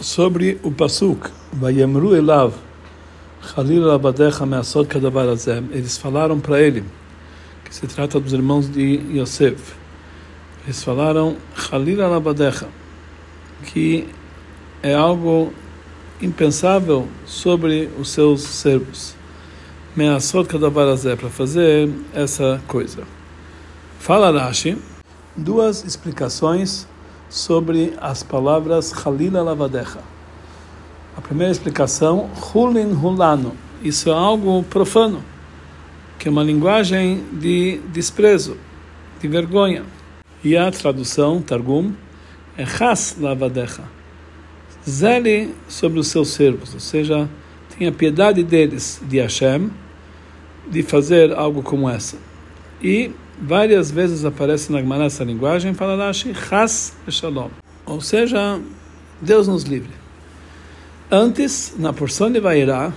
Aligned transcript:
sobre 0.00 0.58
o 0.62 0.70
Pasuk, 0.70 1.28
Vayemru 1.52 2.14
Elav, 2.14 2.52
Halil 3.56 3.90
Abadecha 3.90 4.46
Measod 4.46 4.88
Kadavar 4.88 5.28
Azem, 5.28 5.68
eles 5.72 5.98
falaram 5.98 6.38
para 6.38 6.60
ele, 6.60 6.84
que 7.64 7.74
se 7.74 7.86
trata 7.86 8.20
dos 8.20 8.32
irmãos 8.32 8.70
de 8.70 9.00
Yosef, 9.12 9.74
eles 10.64 10.82
falaram 10.82 11.36
Halil 11.70 12.04
Abadecha, 12.04 12.68
que 13.64 14.08
é 14.82 14.94
algo 14.94 15.52
impensável 16.22 17.08
sobre 17.26 17.90
os 17.98 18.10
seus 18.10 18.42
servos. 18.42 19.14
Measod 19.96 20.48
Kadavar 20.48 20.88
Azem, 20.88 21.16
para 21.16 21.28
fazer 21.28 21.90
essa 22.14 22.62
coisa. 22.68 23.02
Fala 23.98 24.30
Rashi, 24.30 24.78
duas 25.36 25.84
explicações 25.84 26.86
sobre 27.28 27.94
as 28.00 28.22
palavras 28.22 28.92
Halila 28.92 29.42
Lavadecha. 29.42 30.00
A 31.16 31.20
primeira 31.20 31.52
explicação, 31.52 32.30
Hulin 32.54 32.92
Hulano. 32.92 33.54
Isso 33.82 34.08
é 34.08 34.12
algo 34.12 34.62
profano, 34.64 35.22
que 36.18 36.28
é 36.28 36.30
uma 36.30 36.42
linguagem 36.42 37.24
de 37.32 37.80
desprezo, 37.92 38.56
de 39.20 39.28
vergonha. 39.28 39.84
E 40.42 40.56
a 40.56 40.70
tradução, 40.70 41.42
Targum, 41.42 41.92
é 42.56 42.62
Has 42.62 43.16
Lavadecha. 43.20 43.82
Zele 44.88 45.54
sobre 45.68 45.98
os 45.98 46.08
seus 46.08 46.28
servos, 46.28 46.72
ou 46.72 46.80
seja, 46.80 47.28
tenha 47.76 47.92
piedade 47.92 48.42
deles, 48.42 49.00
de 49.06 49.18
Hashem, 49.18 49.70
de 50.70 50.82
fazer 50.82 51.32
algo 51.32 51.62
como 51.62 51.88
essa. 51.88 52.16
E 52.82 53.10
várias 53.40 53.90
vezes 53.90 54.24
aparece 54.24 54.72
na 54.72 54.80
Gemara 54.80 55.04
essa 55.04 55.24
linguagem, 55.24 55.74
fala 55.74 55.96
Rashi, 55.96 56.34
Has 56.50 56.96
Shalom. 57.08 57.50
Ou 57.86 58.00
seja, 58.00 58.60
Deus 59.20 59.48
nos 59.48 59.64
livre. 59.64 59.92
Antes, 61.10 61.74
na 61.78 61.92
porção 61.92 62.30
de 62.30 62.38
Vairá, 62.38 62.92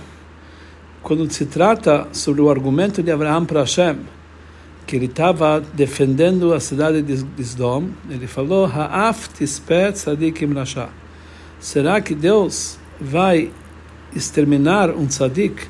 quando 1.02 1.30
se 1.32 1.46
trata 1.46 2.06
sobre 2.12 2.40
o 2.40 2.50
argumento 2.50 3.02
de 3.02 3.10
Abraão 3.10 3.44
para 3.44 3.60
Hashem, 3.60 3.98
que 4.86 4.96
ele 4.96 5.06
estava 5.06 5.60
defendendo 5.72 6.52
a 6.52 6.60
cidade 6.60 7.02
de 7.02 7.42
Sdom, 7.42 7.88
ele 8.10 8.26
falou, 8.26 8.66
Ha'af 8.66 9.28
tispet 9.30 9.94
tzadikim 9.94 10.52
rasha. 10.52 10.88
Será 11.58 12.00
que 12.00 12.14
Deus 12.14 12.78
vai 13.00 13.50
exterminar 14.14 14.90
um 14.90 15.06
tzadik 15.06 15.66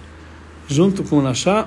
junto 0.67 1.05
com 1.05 1.19
o 1.19 1.23
rasha? 1.23 1.67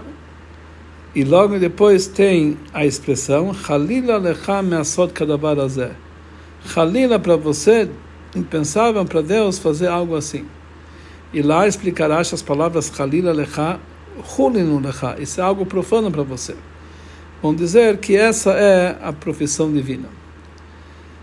E 1.15 1.23
logo 1.23 1.57
depois 1.57 2.07
tem 2.07 2.57
a 2.73 2.85
expressão 2.85 3.55
Halila 3.69 4.17
lecha 4.17 4.61
me'asot 4.61 5.13
kadavar 5.13 5.57
azeh. 5.57 5.93
Halila 6.75 7.17
para 7.17 7.37
você, 7.37 7.89
impensável 8.35 9.05
para 9.05 9.21
Deus 9.21 9.57
fazer 9.57 9.87
algo 9.87 10.17
assim. 10.17 10.45
E 11.33 11.41
lá 11.41 11.65
explicará 11.65 12.19
as 12.19 12.41
palavras 12.41 12.91
Halila 12.99 13.31
lecha, 13.31 13.79
Hulinu 14.37 14.81
lecha. 14.81 15.15
Isso 15.17 15.39
é 15.39 15.43
algo 15.45 15.65
profano 15.65 16.11
para 16.11 16.23
você. 16.23 16.53
Vão 17.41 17.55
dizer 17.55 17.97
que 17.99 18.17
essa 18.17 18.51
é 18.51 18.97
a 19.01 19.13
profissão 19.13 19.71
divina. 19.71 20.09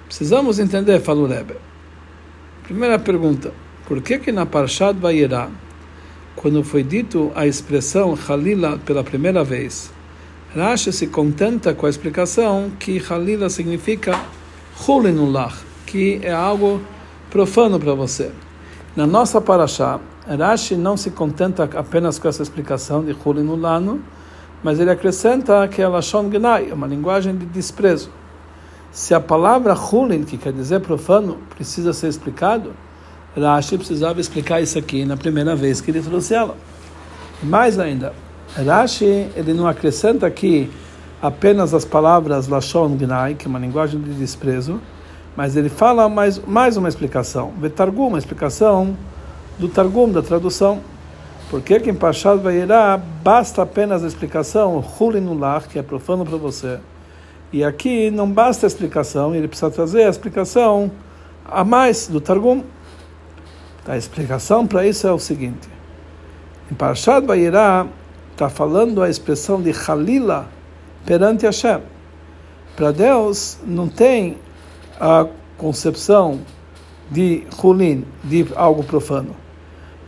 Precisamos 0.06 0.58
entender, 0.58 1.00
fala 1.00 1.20
o 1.20 1.26
Rebbe. 1.26 1.56
Primeira 2.62 2.98
pergunta: 2.98 3.52
por 3.86 4.00
que 4.00 4.18
que 4.18 4.32
na 4.32 4.46
Parshat 4.46 4.98
Vayera 4.98 5.50
quando 6.42 6.64
foi 6.64 6.82
dito 6.82 7.30
a 7.36 7.46
expressão 7.46 8.18
Halila 8.28 8.76
pela 8.84 9.04
primeira 9.04 9.44
vez, 9.44 9.92
Rashi 10.52 10.92
se 10.92 11.06
contenta 11.06 11.72
com 11.72 11.86
a 11.86 11.88
explicação 11.88 12.72
que 12.80 13.00
Halila 13.08 13.48
significa 13.48 14.20
Hulinullah, 14.76 15.52
que 15.86 16.18
é 16.20 16.32
algo 16.32 16.82
profano 17.30 17.78
para 17.78 17.94
você. 17.94 18.32
Na 18.96 19.06
nossa 19.06 19.40
paraxá, 19.40 20.00
Rashi 20.26 20.74
não 20.74 20.96
se 20.96 21.12
contenta 21.12 21.70
apenas 21.76 22.18
com 22.18 22.26
essa 22.26 22.42
explicação 22.42 23.04
de 23.04 23.14
Hulinulano, 23.24 24.02
mas 24.64 24.80
ele 24.80 24.90
acrescenta 24.90 25.68
que 25.68 25.80
é 25.80 25.86
Lashon 25.86 26.28
Gnai, 26.28 26.72
uma 26.72 26.88
linguagem 26.88 27.36
de 27.36 27.46
desprezo. 27.46 28.10
Se 28.90 29.14
a 29.14 29.20
palavra 29.20 29.74
Hulin, 29.74 30.24
que 30.24 30.36
quer 30.36 30.52
dizer 30.52 30.80
profano, 30.80 31.38
precisa 31.54 31.92
ser 31.92 32.08
explicado, 32.08 32.72
Rashi 33.36 33.78
precisava 33.78 34.20
explicar 34.20 34.60
isso 34.60 34.78
aqui 34.78 35.04
na 35.04 35.16
primeira 35.16 35.56
vez 35.56 35.80
que 35.80 35.90
ele 35.90 36.00
trouxe 36.00 36.34
ela. 36.34 36.56
Mais 37.42 37.78
ainda, 37.78 38.12
Rashi 38.54 39.28
ele 39.34 39.54
não 39.54 39.66
acrescenta 39.66 40.26
aqui 40.26 40.70
apenas 41.20 41.72
as 41.72 41.84
palavras 41.84 42.48
Lashon 42.48 42.96
Gnai, 42.96 43.34
que 43.34 43.46
é 43.46 43.48
uma 43.48 43.58
linguagem 43.58 44.00
de 44.00 44.12
desprezo, 44.14 44.80
mas 45.36 45.56
ele 45.56 45.68
fala 45.68 46.08
mais, 46.08 46.38
mais 46.44 46.76
uma 46.76 46.88
explicação. 46.88 47.52
Vetargum, 47.58 48.08
uma 48.08 48.18
explicação 48.18 48.96
do 49.58 49.68
Targum, 49.68 50.10
da 50.10 50.22
tradução. 50.22 50.80
Porque 51.50 51.78
que 51.78 51.90
em 51.90 51.94
Pashat 51.94 52.38
Vayera 52.38 53.00
basta 53.22 53.62
apenas 53.62 54.02
a 54.02 54.06
explicação 54.06 54.82
Hulinullah, 54.98 55.62
que 55.62 55.78
é 55.78 55.82
profano 55.82 56.24
para 56.24 56.36
você. 56.36 56.78
E 57.52 57.62
aqui 57.62 58.10
não 58.10 58.30
basta 58.30 58.66
a 58.66 58.68
explicação, 58.68 59.34
ele 59.34 59.46
precisa 59.46 59.70
trazer 59.70 60.04
a 60.04 60.08
explicação 60.08 60.90
a 61.44 61.62
mais 61.62 62.08
do 62.08 62.20
Targum. 62.20 62.62
A 63.86 63.96
explicação 63.96 64.64
para 64.66 64.86
isso 64.86 65.06
é 65.06 65.12
o 65.12 65.18
seguinte: 65.18 65.68
em 66.70 66.74
Parashat 66.74 67.26
Vayera 67.26 67.86
está 68.30 68.48
falando 68.48 69.02
a 69.02 69.10
expressão 69.10 69.60
de 69.60 69.72
Halila 69.72 70.48
perante 71.04 71.46
Hashem. 71.46 71.80
Para 72.76 72.92
Deus 72.92 73.58
não 73.66 73.88
tem 73.88 74.38
a 75.00 75.26
concepção 75.58 76.40
de 77.10 77.44
Hulin, 77.62 78.04
de 78.24 78.46
algo 78.54 78.84
profano. 78.84 79.34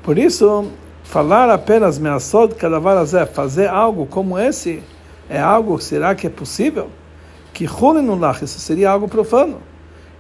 Por 0.03 0.19
isso, 0.19 0.71
falar 1.03 1.51
apenas 1.51 1.99
Measod 1.99 2.55
Kadavarazé, 2.55 3.27
fazer 3.27 3.69
algo 3.69 4.07
como 4.07 4.39
esse, 4.39 4.83
é 5.29 5.41
algo, 5.41 5.81
será 5.81 6.15
que 6.15 6.27
é 6.27 6.31
possível? 6.31 6.89
Que 7.53 7.67
Hulin 7.67 8.03
no 8.03 8.19
isso 8.43 8.61
seria 8.61 8.91
algo 8.91 9.09
profano. 9.09 9.61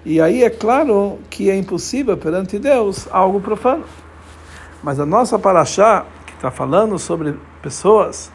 E 0.05 0.21
aí 0.21 0.45
é 0.45 0.51
claro 0.51 1.19
que 1.31 1.51
é 1.51 1.57
impossível 1.57 2.17
perante 2.17 2.59
Deus 2.59 3.09
algo 3.11 3.41
profano. 3.41 3.85
Mas 4.83 5.01
a 5.01 5.07
nossa 5.07 5.39
paraxá, 5.39 6.05
que 6.27 6.35
está 6.35 6.51
falando 6.51 6.99
sobre 6.99 7.35
pessoas 7.63 8.31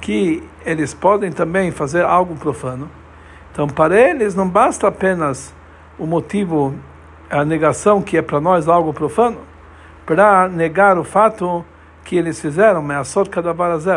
que 0.00 0.40
eles 0.64 0.94
podem 0.94 1.32
também 1.32 1.72
fazer 1.72 2.04
algo 2.04 2.36
profano, 2.36 2.88
então 3.50 3.66
para 3.66 3.98
eles 3.98 4.36
não 4.36 4.48
basta 4.48 4.86
apenas 4.86 5.52
o 5.98 6.06
motivo, 6.06 6.72
a 7.28 7.44
negação 7.44 8.00
que 8.00 8.16
é 8.16 8.22
para 8.22 8.40
nós 8.40 8.68
algo 8.68 8.94
profano, 8.94 9.38
para 10.06 10.48
negar 10.48 10.96
o 10.96 11.02
fato 11.02 11.64
que 12.04 12.16
eles 12.16 12.40
fizeram, 12.40 12.80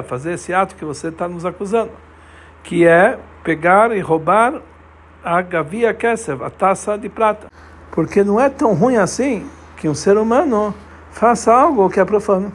fazer 0.08 0.34
esse 0.34 0.52
ato 0.52 0.76
que 0.76 0.84
você 0.84 1.10
está 1.10 1.28
nos 1.28 1.46
acusando, 1.46 1.92
que 2.64 2.86
é 2.86 3.20
pegar 3.44 3.96
e 3.96 4.00
roubar 4.00 4.60
a 5.24 5.42
Gavia 5.42 5.94
Kesev, 5.94 6.44
a 6.44 6.50
taça 6.50 6.98
de 6.98 7.10
prata. 7.10 7.48
Porque 7.92 8.24
não 8.24 8.40
é 8.40 8.50
tão 8.50 8.74
ruim 8.74 8.98
assim 8.98 9.48
que 9.78 9.88
um 9.88 9.94
ser 9.94 10.18
humano 10.18 10.74
faça 11.12 11.54
algo 11.54 11.90
que 11.90 12.00
é 12.00 12.06
profano. 12.06 12.52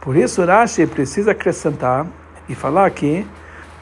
Por 0.00 0.16
isso, 0.16 0.44
Rashi 0.44 0.86
precisa 0.86 1.32
acrescentar 1.32 2.06
e 2.48 2.54
falar 2.54 2.90
que 2.90 3.26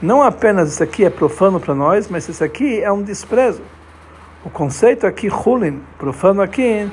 não 0.03 0.23
apenas 0.23 0.73
isso 0.73 0.83
aqui 0.83 1.05
é 1.05 1.11
profano 1.11 1.61
para 1.61 1.75
nós, 1.75 2.09
mas 2.09 2.29
isso 2.29 2.43
aqui 2.43 2.81
é 2.83 2.91
um 2.91 3.03
desprezo. 3.03 3.63
O 4.45 4.51
conceito 4.51 5.07
aqui, 5.07 5.29
Hulin, 5.29 5.81
profano 5.99 6.43
aqui, 6.43 6.91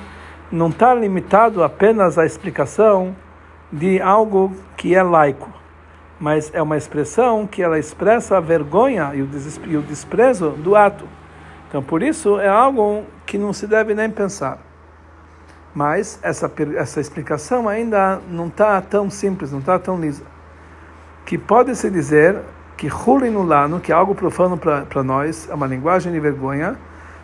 não 0.52 0.70
está 0.70 0.94
limitado 0.94 1.64
apenas 1.64 2.18
à 2.18 2.25
explicação 2.25 3.16
de 3.72 4.00
algo 4.00 4.53
que 4.78 4.96
é 4.96 5.02
laico 5.02 5.62
mas 6.23 6.50
é 6.53 6.61
uma 6.61 6.78
expressão 6.78 7.45
que 7.45 7.61
ela 7.61 7.78
expressa 7.78 8.38
a 8.38 8.39
vergonha 8.39 9.11
e 9.13 9.22
o 9.75 9.81
desprezo 9.81 10.51
do 10.51 10.73
ato. 10.73 11.06
Então, 11.67 11.84
por 11.84 12.01
isso, 12.01 12.39
é 12.39 12.47
algo 12.47 13.03
que 13.25 13.38
não 13.38 13.51
se 13.51 13.67
deve 13.67 13.94
nem 13.94 14.09
pensar. 14.09 14.57
Mas 15.75 16.17
essa, 16.23 16.50
essa 16.78 17.02
explicação 17.02 17.67
ainda 17.67 18.22
não 18.29 18.47
está 18.47 18.79
tão 18.79 19.09
simples, 19.09 19.52
não 19.52 19.59
está 19.59 19.78
tão 19.78 19.99
lisa. 19.99 20.23
Que 21.25 21.37
pode-se 21.37 21.90
dizer 21.90 22.40
que 22.78 22.87
Hulinulano, 22.87 23.81
que 23.81 23.91
é 23.91 23.96
algo 23.96 24.16
profano 24.16 24.58
para 24.58 25.03
nós, 25.03 25.49
é 25.49 25.53
uma 25.53 25.67
linguagem 25.67 26.14
de 26.14 26.22
vergonha, 26.22 26.78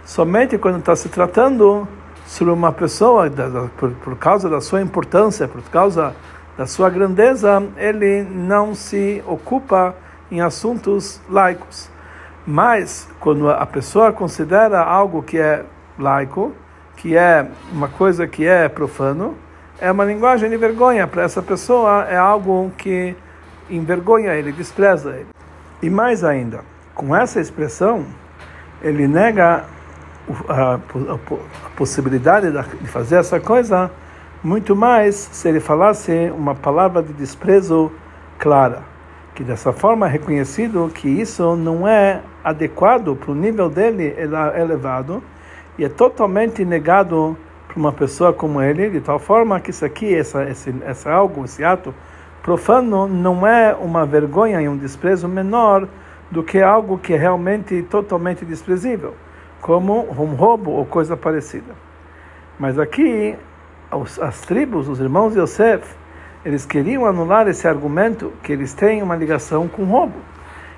somente 0.03 0.57
quando 0.57 0.79
está 0.79 0.93
se 0.93 1.07
tratando 1.07 1.87
sobre 2.27 2.51
uma 2.51 2.73
pessoa, 2.73 3.31
por, 3.77 3.91
por 3.91 4.17
causa 4.17 4.49
da 4.49 4.59
sua 4.59 4.81
importância, 4.81 5.47
por 5.47 5.61
causa 5.69 6.13
da 6.59 6.67
sua 6.67 6.89
grandeza, 6.89 7.63
ele 7.77 8.21
não 8.21 8.75
se 8.75 9.23
ocupa 9.25 9.95
em 10.29 10.41
assuntos 10.41 11.21
laicos. 11.29 11.89
Mas, 12.45 13.07
quando 13.17 13.49
a 13.49 13.65
pessoa 13.65 14.11
considera 14.11 14.83
algo 14.83 15.23
que 15.23 15.37
é 15.37 15.63
laico, 15.97 16.53
que 16.97 17.15
é 17.15 17.47
uma 17.71 17.87
coisa 17.87 18.27
que 18.27 18.45
é 18.45 18.67
profano, 18.67 19.37
é 19.79 19.89
uma 19.89 20.03
linguagem 20.03 20.49
de 20.49 20.57
vergonha. 20.57 21.07
Para 21.07 21.23
essa 21.23 21.41
pessoa, 21.41 22.03
é 22.09 22.17
algo 22.17 22.69
que 22.77 23.15
envergonha 23.69 24.33
ele, 24.33 24.51
despreza 24.51 25.11
ele. 25.11 25.27
E 25.81 25.89
mais 25.89 26.25
ainda, 26.25 26.59
com 26.93 27.15
essa 27.15 27.39
expressão, 27.39 28.05
ele 28.81 29.07
nega 29.07 29.63
a, 30.49 30.73
a, 30.73 30.75
a 30.75 31.69
possibilidade 31.77 32.51
de 32.51 32.87
fazer 32.89 33.15
essa 33.15 33.39
coisa, 33.39 33.89
muito 34.43 34.75
mais 34.75 35.15
se 35.15 35.47
ele 35.49 35.59
falasse 35.59 36.31
uma 36.35 36.55
palavra 36.55 37.03
de 37.03 37.11
desprezo 37.11 37.91
clara, 38.37 38.83
que 39.35 39.43
dessa 39.43 39.73
forma 39.73 40.07
é 40.07 40.09
reconhecido 40.09 40.89
que 40.93 41.09
isso 41.09 41.55
não 41.55 41.87
é 41.87 42.21
adequado 42.43 43.15
para 43.15 43.31
o 43.31 43.35
nível 43.35 43.69
dele 43.69 44.15
elevado 44.55 45.21
e 45.77 45.83
é 45.83 45.89
totalmente 45.89 46.63
negado 46.63 47.37
para 47.67 47.77
uma 47.77 47.91
pessoa 47.91 48.33
como 48.33 48.61
ele, 48.61 48.89
de 48.89 49.01
tal 49.01 49.19
forma 49.19 49.59
que 49.59 49.69
isso 49.69 49.85
aqui, 49.85 50.13
essa, 50.15 50.43
esse, 50.49 50.73
essa 50.85 51.11
algo, 51.11 51.45
esse 51.45 51.63
ato 51.63 51.93
profano, 52.41 53.07
não 53.07 53.45
é 53.45 53.75
uma 53.75 54.05
vergonha 54.05 54.61
e 54.61 54.67
um 54.67 54.77
desprezo 54.77 55.27
menor 55.27 55.87
do 56.31 56.43
que 56.43 56.61
algo 56.61 56.97
que 56.97 57.13
é 57.13 57.17
realmente 57.17 57.81
totalmente 57.83 58.45
desprezível, 58.45 59.13
como 59.61 60.09
um 60.09 60.35
roubo 60.35 60.71
ou 60.71 60.85
coisa 60.85 61.17
parecida. 61.17 61.73
Mas 62.57 62.79
aqui, 62.79 63.35
as 63.91 64.41
tribos, 64.41 64.87
os 64.87 64.99
irmãos 64.99 65.33
de 65.33 65.39
Yosef, 65.39 65.83
eles 66.45 66.65
queriam 66.65 67.05
anular 67.05 67.47
esse 67.47 67.67
argumento 67.67 68.31
que 68.43 68.51
eles 68.51 68.73
têm 68.73 69.01
uma 69.01 69.15
ligação 69.15 69.67
com 69.67 69.83
roubo. 69.83 70.17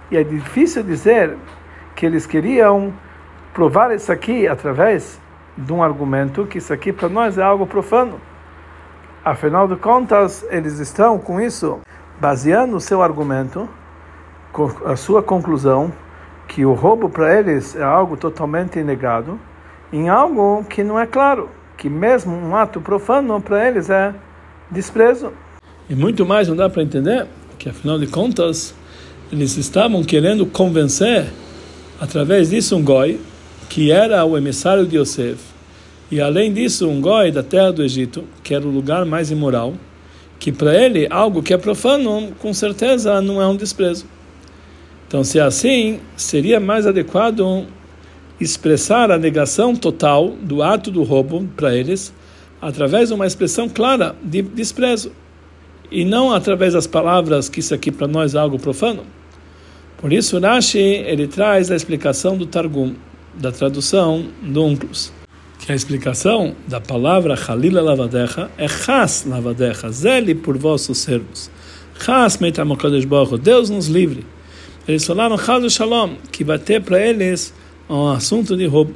E 0.10 0.18
é 0.18 0.24
difícil 0.24 0.84
dizer 0.84 1.38
que 1.96 2.06
eles 2.06 2.26
queriam 2.26 2.94
provar 3.54 3.94
isso 3.94 4.12
aqui 4.12 4.48
através 4.48 5.20
de 5.58 5.72
um 5.72 5.84
argumento 5.84 6.46
que 6.46 6.58
isso 6.58 6.74
aqui 6.74 6.92
para 6.92 7.10
nós 7.10 7.38
é 7.38 7.44
algo 7.44 7.68
profano. 7.68 8.20
Afinal 9.24 9.68
de 9.68 9.76
contas, 9.76 10.46
eles 10.50 10.80
estão 10.80 11.20
com 11.20 11.40
isso 11.40 11.80
baseando 12.20 12.76
o 12.76 12.82
seu 12.82 13.04
argumento, 13.04 13.70
a 14.86 14.96
sua 14.96 15.22
conclusão, 15.22 15.92
que 16.48 16.66
o 16.66 16.74
roubo 16.74 17.10
para 17.10 17.38
eles 17.38 17.76
é 17.76 17.84
algo 17.84 18.18
totalmente 18.18 18.82
negado, 18.84 19.40
em 19.94 20.10
algo 20.10 20.64
que 20.66 20.84
não 20.84 21.00
é 21.00 21.06
claro, 21.06 21.50
que 21.82 21.90
mesmo 21.90 22.32
um 22.32 22.56
ato 22.56 22.80
profano 22.80 23.42
para 23.42 23.68
eles 23.68 23.90
é 23.90 24.14
desprezo. 24.70 25.34
E 25.90 25.96
muito 25.96 26.24
mais 26.24 26.48
não 26.48 26.56
dá 26.56 26.70
para 26.70 26.84
entender 26.84 27.26
que, 27.58 27.70
afinal 27.70 27.98
de 27.98 28.06
contas, 28.06 28.76
eles 29.32 29.58
estavam 29.58 30.04
querendo 30.04 30.46
convencer, 30.46 31.26
através 32.00 32.52
disso, 32.52 32.76
um 32.78 32.84
goi, 32.84 33.20
que 33.68 33.92
era 33.92 34.24
o 34.24 34.38
emissário 34.38 34.86
de 34.86 34.96
Yosef, 34.96 35.40
e 36.12 36.22
além 36.22 36.54
disso, 36.54 36.88
um 36.88 37.02
goi 37.02 37.32
da 37.32 37.42
terra 37.42 37.72
do 37.72 37.82
Egito, 37.82 38.26
que 38.44 38.54
era 38.54 38.64
o 38.64 38.70
lugar 38.70 39.04
mais 39.04 39.32
imoral, 39.32 39.74
que 40.38 40.52
para 40.52 40.76
ele, 40.76 41.08
algo 41.10 41.42
que 41.42 41.52
é 41.52 41.58
profano, 41.58 42.32
com 42.38 42.54
certeza 42.54 43.20
não 43.22 43.42
é 43.42 43.48
um 43.48 43.56
desprezo. 43.56 44.06
Então, 45.08 45.24
se 45.24 45.40
é 45.40 45.42
assim, 45.42 46.00
seria 46.16 46.60
mais 46.60 46.86
adequado 46.86 47.66
expressar 48.44 49.12
a 49.12 49.18
negação 49.18 49.76
total 49.76 50.30
do 50.30 50.64
ato 50.64 50.90
do 50.90 51.04
roubo 51.04 51.48
para 51.56 51.76
eles, 51.76 52.14
através 52.62 53.10
de 53.10 53.16
uma 53.16 53.28
expressão 53.28 53.68
clara 53.68 54.16
de 54.24 54.42
desprezo 54.42 55.12
e 55.92 56.06
não 56.06 56.34
através 56.34 56.74
das 56.74 56.88
palavras 56.88 57.50
que 57.50 57.60
isso 57.60 57.74
aqui 57.74 57.92
para 57.92 58.08
nós 58.08 58.34
é 58.34 58.40
algo 58.40 58.58
profano. 58.58 59.04
Por 59.98 60.14
isso, 60.14 60.40
Rashi 60.40 60.80
ele 60.80 61.28
traz 61.28 61.70
a 61.70 61.76
explicação 61.76 62.38
do 62.38 62.46
Targum, 62.46 62.96
da 63.36 63.52
tradução 63.52 64.26
do 64.42 64.64
Unclus, 64.64 65.12
que 65.60 65.72
a 65.72 65.76
explicação 65.76 66.56
da 66.68 66.80
palavra 66.80 67.36
Halila 67.36 67.82
lavadecha 67.82 68.50
é 68.58 68.68
Chas 68.68 69.26
lavadecha, 69.28 69.92
zele 69.92 70.34
por 70.34 70.58
vossos 70.58 70.98
servos. 70.98 71.52
Chas 72.04 72.38
meitamokadosh 72.38 73.06
baruch 73.06 73.38
Deus 73.38 73.70
nos 73.70 73.88
livre. 73.88 74.26
Eles 74.88 75.06
falaram 75.06 75.38
Chas 75.38 75.72
Shalom, 75.74 76.16
que 76.32 76.44
vai 76.44 76.58
ter 76.58 76.82
para 76.82 77.00
eles 77.00 77.54
um 77.96 78.10
assunto 78.10 78.56
de 78.56 78.66
roubo. 78.66 78.94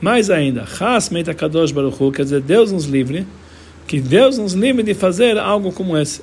Mais 0.00 0.30
ainda, 0.30 0.64
Chas 0.66 1.10
meitakadosh 1.10 1.72
baruch 1.72 2.12
quer 2.12 2.22
dizer 2.22 2.40
Deus 2.40 2.70
nos 2.70 2.84
livre 2.84 3.26
que 3.86 4.00
Deus 4.00 4.38
nos 4.38 4.52
livre 4.52 4.82
de 4.82 4.94
fazer 4.94 5.38
algo 5.38 5.72
como 5.72 5.96
esse. 5.96 6.20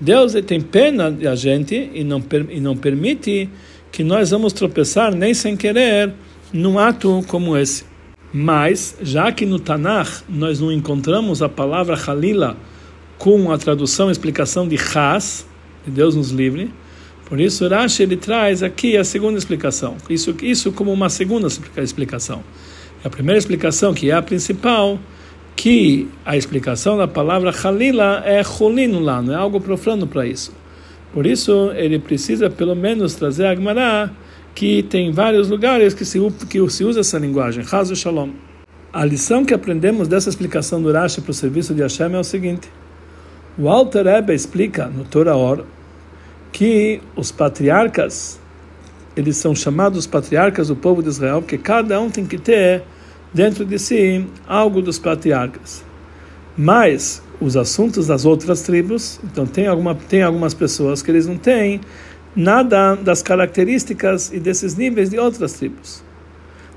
Deus 0.00 0.32
tem 0.46 0.60
pena 0.60 1.10
da 1.10 1.34
gente 1.34 1.90
e 1.92 2.04
não, 2.04 2.22
e 2.48 2.60
não 2.60 2.76
permite 2.76 3.50
que 3.90 4.02
nós 4.02 4.30
vamos 4.30 4.52
tropeçar 4.52 5.14
nem 5.14 5.34
sem 5.34 5.56
querer 5.56 6.12
num 6.52 6.78
ato 6.78 7.22
como 7.26 7.56
esse. 7.56 7.84
Mas, 8.32 8.96
já 9.02 9.30
que 9.30 9.44
no 9.44 9.58
Tanakh 9.58 10.22
nós 10.28 10.60
não 10.60 10.72
encontramos 10.72 11.42
a 11.42 11.48
palavra 11.48 11.96
Halila 11.96 12.56
com 13.18 13.52
a 13.52 13.58
tradução 13.58 14.08
e 14.08 14.12
explicação 14.12 14.66
de 14.66 14.76
Has, 14.76 15.46
de 15.84 15.90
Deus 15.90 16.16
nos 16.16 16.30
livre, 16.30 16.72
por 17.26 17.40
isso 17.40 17.66
Rashi 17.68 18.02
ele 18.02 18.16
traz 18.16 18.62
aqui 18.62 18.96
a 18.96 19.04
segunda 19.04 19.38
explicação. 19.38 19.96
Isso, 20.08 20.34
isso 20.42 20.72
como 20.72 20.92
uma 20.92 21.08
segunda 21.08 21.48
explicação. 21.76 22.42
A 23.04 23.10
primeira 23.10 23.38
explicação, 23.38 23.94
que 23.94 24.10
é 24.10 24.14
a 24.14 24.22
principal, 24.22 24.98
que 25.56 26.08
a 26.24 26.36
explicação 26.36 26.96
da 26.96 27.08
palavra 27.08 27.52
Halila 27.52 28.22
é 28.24 28.42
lá, 29.00 29.22
não 29.22 29.32
é 29.32 29.36
algo 29.36 29.60
profano 29.60 30.06
para 30.06 30.26
isso. 30.26 30.52
Por 31.12 31.26
isso, 31.26 31.70
ele 31.74 31.98
precisa 31.98 32.48
pelo 32.48 32.74
menos 32.74 33.14
trazer 33.14 33.46
a 33.46 33.54
Gemara, 33.54 34.10
que 34.54 34.82
tem 34.84 35.10
vários 35.10 35.48
lugares 35.48 35.94
que 35.94 36.04
se, 36.04 36.18
que 36.48 36.70
se 36.70 36.84
usa 36.84 37.00
essa 37.00 37.18
linguagem, 37.18 37.64
Hazu 37.70 37.94
Shalom. 37.94 38.30
A 38.92 39.04
lição 39.04 39.44
que 39.44 39.54
aprendemos 39.54 40.06
dessa 40.06 40.28
explicação 40.28 40.82
do 40.82 40.92
Rashi 40.92 41.20
para 41.20 41.30
o 41.30 41.34
serviço 41.34 41.74
de 41.74 41.82
Hashem 41.82 42.14
é 42.14 42.18
o 42.18 42.24
seguinte: 42.24 42.68
o 43.58 43.68
Alter 43.68 44.04
Rebbe 44.04 44.34
explica 44.34 44.86
no 44.86 45.04
Torah 45.04 45.36
Or 45.36 45.64
que 46.52 47.00
os 47.16 47.32
patriarcas, 47.32 48.38
eles 49.16 49.36
são 49.38 49.54
chamados 49.54 50.06
patriarcas 50.06 50.68
do 50.68 50.76
povo 50.76 51.02
de 51.02 51.08
Israel, 51.08 51.40
porque 51.40 51.58
cada 51.58 51.98
um 52.00 52.10
tem 52.10 52.26
que 52.26 52.38
ter 52.38 52.84
dentro 53.32 53.64
de 53.64 53.78
si 53.78 54.26
algo 54.46 54.82
dos 54.82 54.98
patriarcas. 54.98 55.82
Mas 56.56 57.22
os 57.40 57.56
assuntos 57.56 58.06
das 58.06 58.24
outras 58.26 58.62
tribos, 58.62 59.18
então 59.24 59.46
tem, 59.46 59.66
alguma, 59.66 59.94
tem 59.94 60.22
algumas 60.22 60.52
pessoas 60.52 61.02
que 61.02 61.10
eles 61.10 61.26
não 61.26 61.38
têm 61.38 61.80
nada 62.36 62.94
das 62.94 63.22
características 63.22 64.30
e 64.32 64.38
desses 64.38 64.76
níveis 64.76 65.10
de 65.10 65.18
outras 65.18 65.54
tribos. 65.54 66.04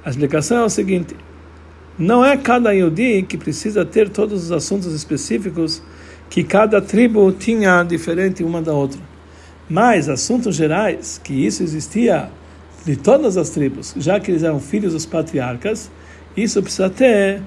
A 0.04 0.10
explicação 0.10 0.60
é 0.60 0.64
o 0.64 0.70
seguinte: 0.70 1.16
não 2.00 2.24
é 2.24 2.38
cada 2.38 2.72
Yodi 2.72 3.24
que 3.24 3.38
precisa 3.38 3.84
ter 3.84 4.10
todos 4.10 4.46
os 4.46 4.52
assuntos 4.52 4.94
específicos 4.94 5.82
que 6.30 6.44
cada 6.44 6.82
tribo 6.82 7.32
tinha 7.32 7.84
diferente 7.84 8.44
uma 8.44 8.62
da 8.62 8.74
outra. 8.74 9.15
Mas 9.70 10.08
assuntos 10.10 10.56
gerais, 10.56 11.20
que 11.24 11.34
isso 11.34 11.64
existia 11.64 12.30
de 12.86 12.96
todas 12.96 13.36
as 13.36 13.50
tribos, 13.50 13.96
já 13.98 14.20
que 14.20 14.30
eles 14.30 14.44
eram 14.44 14.60
filhos 14.60 14.94
dos 14.94 15.06
patriarcas, 15.06 15.90
isso 16.38 16.62
precisa 16.62 16.90
ter 16.90 17.42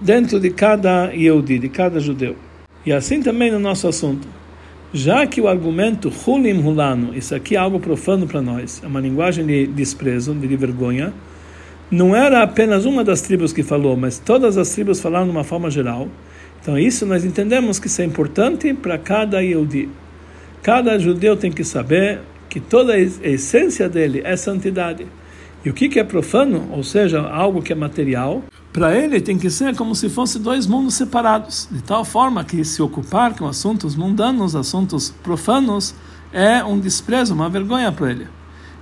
dentro 0.00 0.40
de 0.40 0.50
cada 0.50 1.10
Yehudi, 1.12 1.58
de 1.58 1.68
cada 1.68 2.00
judeu. 2.00 2.36
E 2.86 2.92
assim 2.92 3.20
também 3.20 3.50
no 3.50 3.58
nosso 3.58 3.86
assunto. 3.86 4.26
Já 4.92 5.26
que 5.26 5.40
o 5.40 5.48
argumento 5.48 6.10
Hulim 6.26 6.62
Hulano, 6.62 7.14
isso 7.14 7.34
aqui 7.34 7.54
é 7.54 7.58
algo 7.58 7.78
profano 7.78 8.26
para 8.26 8.40
nós, 8.40 8.80
é 8.82 8.86
uma 8.86 9.00
linguagem 9.00 9.44
de 9.44 9.66
desprezo, 9.66 10.32
de 10.32 10.56
vergonha, 10.56 11.12
não 11.90 12.16
era 12.16 12.42
apenas 12.42 12.86
uma 12.86 13.04
das 13.04 13.20
tribos 13.20 13.52
que 13.52 13.62
falou, 13.62 13.96
mas 13.96 14.18
todas 14.18 14.56
as 14.56 14.70
tribos 14.70 15.00
falaram 15.00 15.26
de 15.26 15.30
uma 15.30 15.44
forma 15.44 15.70
geral. 15.70 16.08
Então, 16.60 16.78
isso 16.78 17.04
nós 17.04 17.24
entendemos 17.24 17.78
que 17.78 17.86
isso 17.86 18.00
é 18.00 18.04
importante 18.04 18.72
para 18.72 18.96
cada 18.96 19.40
Yehudi. 19.40 19.88
Cada 20.62 20.98
judeu 20.98 21.36
tem 21.36 21.52
que 21.52 21.64
saber 21.64 22.20
que 22.48 22.60
toda 22.60 22.94
a 22.94 22.98
essência 22.98 23.88
dele 23.88 24.22
é 24.24 24.36
santidade. 24.36 25.06
E 25.64 25.70
o 25.70 25.74
que, 25.74 25.98
é 25.98 26.04
profano, 26.04 26.68
ou 26.72 26.82
seja, 26.82 27.20
algo 27.20 27.62
que 27.62 27.72
é 27.72 27.76
material, 27.76 28.42
para 28.72 28.96
ele 28.96 29.20
tem 29.20 29.38
que 29.38 29.50
ser 29.50 29.74
como 29.76 29.94
se 29.94 30.08
fosse 30.08 30.38
dois 30.38 30.66
mundos 30.66 30.94
separados, 30.94 31.68
de 31.70 31.82
tal 31.82 32.04
forma 32.04 32.44
que 32.44 32.64
se 32.64 32.80
ocupar 32.80 33.34
com 33.34 33.46
assuntos 33.46 33.96
mundanos, 33.96 34.54
assuntos 34.54 35.10
profanos, 35.22 35.94
é 36.32 36.62
um 36.62 36.78
desprezo, 36.78 37.34
uma 37.34 37.48
vergonha 37.48 37.90
para 37.90 38.10
ele. 38.10 38.28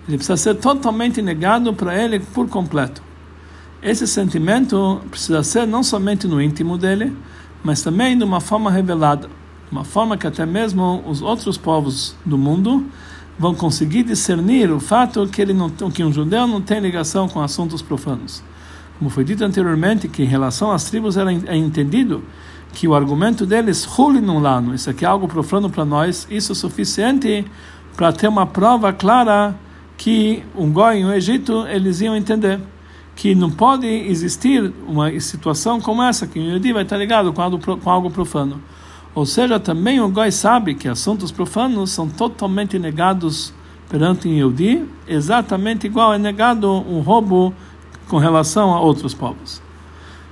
Ele 0.07 0.17
precisa 0.17 0.37
ser 0.37 0.55
totalmente 0.57 1.23
negado 1.23 1.73
para 1.73 1.97
ele 1.97 2.21
por 2.21 2.49
completo. 2.49 3.03
Esse 3.83 4.07
sentimento 4.07 5.01
precisa 5.11 5.43
ser 5.43 5.67
não 5.67 5.83
somente 5.83 6.27
no 6.27 6.41
íntimo 6.41 6.77
dele, 6.77 7.17
mas 7.63 7.83
também 7.83 8.17
de 8.17 8.25
uma 8.25 8.41
forma 8.41 8.71
revelada, 8.71 9.29
uma 9.71 9.85
forma 9.85 10.17
que 10.17 10.27
até 10.27 10.47
mesmo 10.47 11.03
os 11.07 11.23
outros 11.23 11.57
povos 11.57 12.15
do 12.25 12.39
mundo 12.39 12.87
vão 13.39 13.55
conseguir 13.55 14.03
discernir 14.03 14.71
o 14.71 14.81
fato 14.81 15.27
que 15.27 15.43
ele 15.43 15.53
não 15.53 15.69
que 15.71 16.03
um 16.03 16.13
judeu 16.13 16.47
não 16.47 16.61
tem 16.61 16.81
ligação 16.81 17.29
com 17.29 17.41
assuntos 17.41 17.83
profanos. 17.83 18.43
Como 18.99 19.11
foi 19.11 19.25
dito 19.25 19.45
anteriormente, 19.45 20.09
que 20.09 20.23
em 20.23 20.27
relação 20.27 20.71
às 20.71 20.85
tribos 20.85 21.17
era 21.17 21.33
é 21.33 21.57
entendido 21.57 22.23
que 22.73 22.89
o 22.89 22.95
argumento 22.95 23.45
deles, 23.45 23.87
lano, 24.41 24.75
isso 24.75 24.91
aqui 24.91 25.05
é 25.05 25.09
algo 25.09 25.29
profano 25.29 25.69
para 25.69 25.85
nós, 25.85 26.27
isso 26.31 26.53
é 26.53 26.55
suficiente 26.55 27.45
para 27.97 28.13
ter 28.13 28.29
uma 28.29 28.47
prova 28.47 28.93
clara 28.93 29.55
que 29.97 30.43
um 30.55 30.71
goi 30.71 31.03
no 31.03 31.13
Egito 31.13 31.67
eles 31.69 32.01
iam 32.01 32.15
entender 32.15 32.61
que 33.15 33.35
não 33.35 33.51
pode 33.51 33.87
existir 33.87 34.71
uma 34.87 35.19
situação 35.21 35.81
como 35.81 36.03
essa, 36.03 36.27
que 36.27 36.39
o 36.39 36.43
Yodi 36.43 36.73
vai 36.75 36.83
estar 36.83 36.99
ligado 36.99 37.33
com 37.33 37.41
algo, 37.41 37.59
com 37.59 37.91
algo 37.91 38.11
profano. 38.11 38.61
Ou 39.17 39.25
seja, 39.25 39.59
também 39.59 39.99
o 39.99 40.11
Goi 40.11 40.31
sabe 40.31 40.75
que 40.75 40.87
assuntos 40.87 41.33
profanos 41.33 41.91
são 41.91 42.07
totalmente 42.07 42.79
negados 42.79 43.51
perante 43.89 44.29
um 44.29 44.33
Yehudi, 44.33 44.85
exatamente 45.09 45.87
igual 45.87 46.13
é 46.13 46.19
negado 46.19 46.71
um 46.71 47.01
roubo 47.01 47.55
com 48.09 48.19
relação 48.19 48.75
a 48.75 48.81
outros 48.81 49.15
povos. 49.15 49.63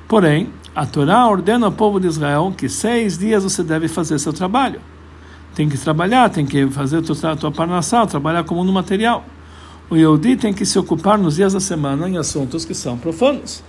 Porém, 0.06 0.50
a 0.76 0.84
Torá 0.84 1.26
ordena 1.26 1.64
ao 1.64 1.72
povo 1.72 1.98
de 1.98 2.08
Israel 2.08 2.52
que 2.54 2.68
seis 2.68 3.16
dias 3.16 3.42
você 3.42 3.64
deve 3.64 3.88
fazer 3.88 4.18
seu 4.18 4.34
trabalho. 4.34 4.82
Tem 5.54 5.66
que 5.66 5.78
trabalhar, 5.78 6.28
tem 6.28 6.44
que 6.44 6.68
fazer 6.68 6.98
a 6.98 7.36
tua 7.36 7.50
parnassá, 7.50 8.04
trabalhar 8.04 8.44
como 8.44 8.62
no 8.64 8.72
material. 8.72 9.24
O 9.88 9.96
Yehudi 9.96 10.36
tem 10.36 10.52
que 10.52 10.66
se 10.66 10.78
ocupar 10.78 11.16
nos 11.16 11.36
dias 11.36 11.54
da 11.54 11.60
semana 11.60 12.06
em 12.06 12.18
assuntos 12.18 12.66
que 12.66 12.74
são 12.74 12.98
profanos. 12.98 13.64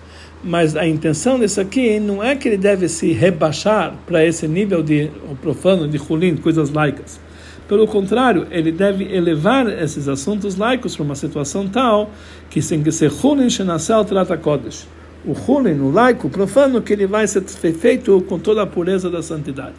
Mas 0.47 0.75
a 0.75 0.87
intenção 0.87 1.39
disso 1.39 1.59
aqui 1.59 1.99
não 1.99 2.23
é 2.23 2.35
que 2.35 2.47
ele 2.47 2.57
deve 2.57 2.87
se 2.87 3.11
rebaixar 3.11 3.95
para 4.05 4.23
esse 4.23 4.47
nível 4.47 4.83
de 4.83 5.09
profano, 5.41 5.87
de 5.87 5.97
hulin, 5.97 6.37
coisas 6.37 6.69
laicas. 6.69 7.19
Pelo 7.67 7.87
contrário, 7.87 8.45
ele 8.51 8.71
deve 8.71 9.11
elevar 9.11 9.67
esses 9.67 10.07
assuntos 10.07 10.55
laicos 10.55 10.95
para 10.95 11.03
uma 11.03 11.15
situação 11.15 11.67
tal 11.67 12.11
que 12.47 12.61
tem 12.61 12.83
que 12.83 12.91
ser 12.91 13.11
hulin 13.11 13.49
shenasel 13.49 14.05
trata 14.05 14.37
kodesh. 14.37 14.87
O 15.25 15.31
hulin, 15.31 15.79
o 15.79 15.89
laico, 15.89 16.27
o 16.27 16.29
profano, 16.29 16.79
que 16.79 16.93
ele 16.93 17.07
vai 17.07 17.25
ser 17.25 17.41
feito 17.41 18.21
com 18.29 18.37
toda 18.37 18.61
a 18.61 18.67
pureza 18.67 19.09
da 19.09 19.23
santidade. 19.23 19.73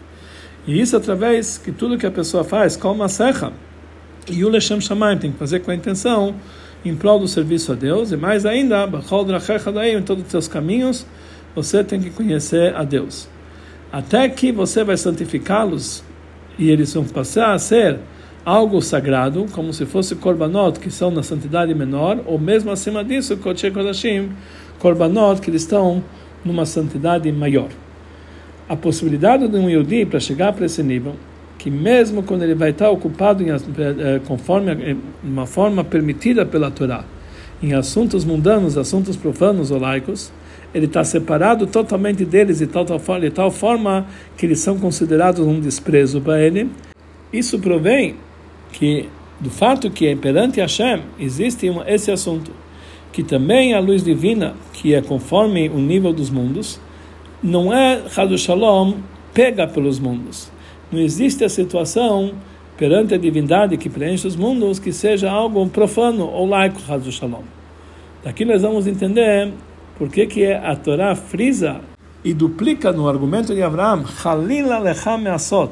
E 0.66 0.80
isso 0.80 0.96
através 0.96 1.58
que 1.58 1.70
tudo 1.70 1.96
que 1.96 2.06
a 2.06 2.11
pessoa 2.11 2.42
faz, 2.42 2.76
como 2.76 3.04
a 3.04 3.08
serra, 3.08 3.52
e 4.28 4.44
o 4.44 4.49
Lechem 4.49 4.80
Shamayim 4.80 5.18
tem 5.18 5.30
que 5.30 5.38
fazer 5.38 5.61
com 5.61 5.70
a 5.70 5.75
intenção 5.76 6.35
em 6.85 6.95
prol 6.95 7.18
do 7.18 7.26
serviço 7.26 7.73
a 7.73 7.75
Deus, 7.75 8.12
e 8.12 8.16
mais 8.16 8.47
ainda, 8.47 8.87
em 8.87 10.02
todos 10.02 10.25
os 10.25 10.30
seus 10.30 10.49
caminhos, 10.49 11.06
você 11.54 11.83
tem 11.83 12.00
que 12.00 12.11
conhecer 12.11 12.75
a 12.76 12.85
Deus. 12.85 13.28
Até 13.90 14.28
que 14.28 14.52
você 14.52 14.85
vai 14.85 14.97
santificá-los 14.97 16.04
e 16.59 16.71
eles 16.71 16.92
vão 16.92 17.04
passar 17.04 17.52
a 17.52 17.59
ser 17.59 17.99
algo 18.45 18.80
sagrado, 18.80 19.47
como 19.52 19.73
se 19.73 19.85
fosse 19.85 20.14
korbanot, 20.14 20.78
que 20.78 20.90
são 20.90 21.11
na 21.11 21.23
santidade 21.23 21.75
menor, 21.75 22.21
ou 22.26 22.38
mesmo 22.38 22.71
acima 22.71 23.02
disso, 23.02 23.37
korbanot, 24.78 25.40
que 25.40 25.50
eles 25.50 25.62
estão 25.62 26.04
numa 26.45 26.64
santidade 26.64 27.30
maior. 27.33 27.68
A 28.68 28.76
possibilidade 28.76 29.49
de 29.49 29.56
um 29.56 29.68
Yehudi 29.68 30.06
para 30.06 30.21
chegar 30.21 30.52
para 30.52 30.66
esse 30.66 30.83
nível 30.83 31.16
que 31.58 31.70
mesmo 31.70 32.22
quando 32.22 32.42
ele 32.42 32.54
vai 32.54 32.70
estar 32.70 32.90
ocupado 32.90 33.42
em, 33.42 33.50
eh, 33.50 34.20
conforme 34.26 34.72
eh, 34.72 34.96
uma 35.22 35.46
forma 35.46 35.82
permitida 35.82 36.44
pela 36.44 36.70
Torá, 36.70 37.04
em 37.62 37.72
assuntos 37.72 38.25
mundanos, 38.25 38.76
assuntos 38.76 39.16
profanos 39.16 39.70
ou 39.70 39.80
laicos, 39.80 40.32
ele 40.75 40.86
está 40.86 41.02
separado 41.02 41.66
totalmente 41.66 42.25
deles 42.25 42.58
de 42.58 42.66
tal, 42.66 42.84
tal, 42.84 42.98
forma, 42.98 43.20
de 43.22 43.30
tal 43.30 43.50
forma 43.50 44.06
que 44.36 44.44
eles 44.44 44.60
são 44.60 44.78
considerados 44.78 45.46
um 45.46 45.58
desprezo 45.58 46.20
para 46.20 46.40
ele. 46.40 46.68
Isso 47.32 47.58
provém 47.58 48.16
que 48.72 49.08
do 49.40 49.50
fato 49.50 49.90
que 49.90 50.14
perante 50.16 50.60
Hashem 50.60 51.02
existe 51.18 51.66
esse 51.86 52.10
assunto, 52.10 52.50
que 53.12 53.22
também 53.22 53.72
a 53.72 53.80
luz 53.80 54.04
divina, 54.04 54.54
que 54.72 54.94
é 54.94 55.00
conforme 55.00 55.68
o 55.70 55.78
nível 55.78 56.12
dos 56.12 56.28
mundos, 56.28 56.78
não 57.42 57.72
é 57.72 58.02
Hadu 58.14 58.36
Shalom 58.36 58.94
pega 59.32 59.66
pelos 59.66 59.98
mundos 59.98 60.50
não 60.90 61.00
existe 61.00 61.45
a 61.45 61.49
situação 61.49 62.33
perante 62.76 63.14
a 63.14 63.19
divindade 63.19 63.76
que 63.76 63.88
preenche 63.88 64.26
os 64.26 64.37
mundos 64.37 64.78
que 64.78 64.93
seja 64.93 65.31
algo 65.31 65.66
profano 65.69 66.26
ou 66.26 66.47
laico, 66.47 66.81
Hazu 66.88 67.11
Shalom. 67.11 67.43
Daqui 68.23 68.45
nós 68.45 68.62
vamos 68.62 68.87
entender 68.87 69.52
por 69.99 70.09
que, 70.09 70.26
que 70.26 70.52
a 70.52 70.76
Torá 70.76 71.14
frisa 71.14 71.81
e 72.23 72.35
duplica 72.35 72.93
no 72.93 73.09
argumento 73.09 73.55
de 73.55 73.62
Abraão, 73.62 74.05
Halila 74.25 74.78
lecha 74.78 75.16
measot. 75.16 75.71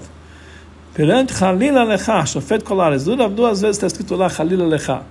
Perante 0.95 1.33
Halila 1.43 1.85
lecha, 1.85 2.25
Shofet 2.25 2.65
Kolares, 2.65 3.05
duas 3.05 3.61
vezes 3.61 3.77
está 3.77 3.87
escrito 3.87 4.15
lá 4.15 4.31
Halila 4.39 4.67
lecha, 4.67 5.03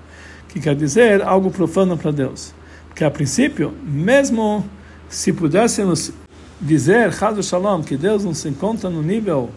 que 0.49 0.59
quer 0.59 0.75
dizer 0.75 1.21
algo 1.21 1.51
profano 1.51 1.97
para 1.97 2.11
Deus. 2.11 2.53
Porque 2.87 3.03
a 3.03 3.11
princípio, 3.11 3.73
mesmo 3.83 4.65
se 5.09 5.31
pudéssemos 5.31 6.11
dizer, 6.59 7.13
Hazu 7.21 7.43
Shalom, 7.43 7.83
que 7.83 7.97
Deus 7.97 8.23
não 8.23 8.33
se 8.33 8.49
encontra 8.49 8.89
no 8.89 9.01
nível 9.01 9.49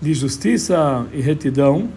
de 0.00 0.12
justiça 0.14 1.06
e 1.12 1.20
retidão 1.20 1.88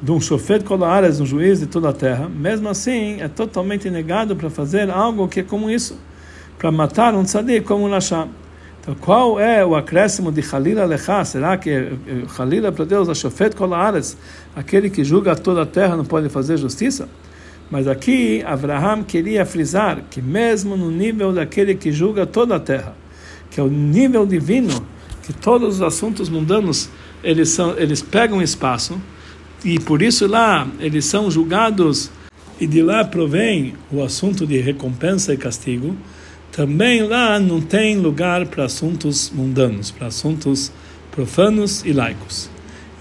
de 0.00 0.12
um 0.12 0.20
chofet 0.20 0.62
colares, 0.64 1.20
um 1.20 1.26
juiz 1.26 1.60
de 1.60 1.66
toda 1.66 1.88
a 1.88 1.92
terra, 1.92 2.28
mesmo 2.28 2.68
assim 2.68 3.20
é 3.20 3.28
totalmente 3.28 3.88
negado 3.88 4.36
para 4.36 4.50
fazer 4.50 4.90
algo 4.90 5.26
que 5.26 5.40
é 5.40 5.42
como 5.42 5.70
isso, 5.70 5.98
para 6.58 6.70
matar 6.70 7.14
um 7.14 7.22
tzadik 7.22 7.66
como 7.66 7.84
um 7.84 7.88
lachá. 7.88 8.28
Então, 8.80 8.94
qual 9.00 9.40
é 9.40 9.64
o 9.64 9.74
acréscimo 9.74 10.30
de 10.30 10.44
Halila 10.52 10.84
Lechá? 10.84 11.24
Será 11.24 11.56
que 11.56 11.92
Halila 12.38 12.70
para 12.70 12.84
Deus, 12.84 13.08
a 13.08 13.14
chofet 13.14 13.56
colares, 13.56 14.16
aquele 14.54 14.88
que 14.88 15.02
julga 15.02 15.34
toda 15.34 15.62
a 15.62 15.66
terra, 15.66 15.96
não 15.96 16.04
pode 16.04 16.28
fazer 16.28 16.56
justiça? 16.56 17.08
Mas 17.68 17.88
aqui, 17.88 18.44
Abraham 18.46 19.02
queria 19.02 19.44
frisar 19.44 20.02
que 20.08 20.22
mesmo 20.22 20.76
no 20.76 20.88
nível 20.88 21.32
daquele 21.32 21.74
que 21.74 21.90
julga 21.90 22.24
toda 22.24 22.54
a 22.54 22.60
terra, 22.60 22.94
que 23.50 23.58
é 23.58 23.62
o 23.62 23.68
nível 23.68 24.24
divino, 24.24 24.70
que 25.24 25.32
todos 25.32 25.76
os 25.76 25.82
assuntos 25.82 26.28
mundanos 26.28 26.88
eles, 27.22 27.48
são, 27.50 27.78
eles 27.78 28.02
pegam 28.02 28.40
espaço 28.42 29.00
e 29.64 29.78
por 29.78 30.02
isso 30.02 30.26
lá 30.26 30.68
eles 30.78 31.04
são 31.04 31.30
julgados 31.30 32.10
e 32.60 32.66
de 32.66 32.82
lá 32.82 33.04
provém 33.04 33.74
o 33.90 34.02
assunto 34.02 34.46
de 34.46 34.58
recompensa 34.58 35.34
e 35.34 35.36
castigo. 35.36 35.96
Também 36.52 37.02
lá 37.02 37.38
não 37.38 37.60
tem 37.60 37.96
lugar 37.96 38.46
para 38.46 38.64
assuntos 38.64 39.30
mundanos, 39.30 39.90
para 39.90 40.06
assuntos 40.06 40.72
profanos 41.10 41.84
e 41.84 41.92
laicos. 41.92 42.48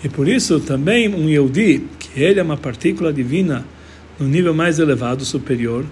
E 0.04 0.10
por 0.10 0.28
isso 0.28 0.60
também 0.60 1.08
um 1.08 1.30
Yehudi, 1.30 1.84
que 1.98 2.22
ele 2.22 2.40
é 2.40 2.44
uma 2.44 2.58
partícula 2.58 3.14
divina 3.14 3.66
no 4.20 4.28
nível 4.28 4.54
mais 4.54 4.78
elevado, 4.80 5.24
superior, 5.24 5.86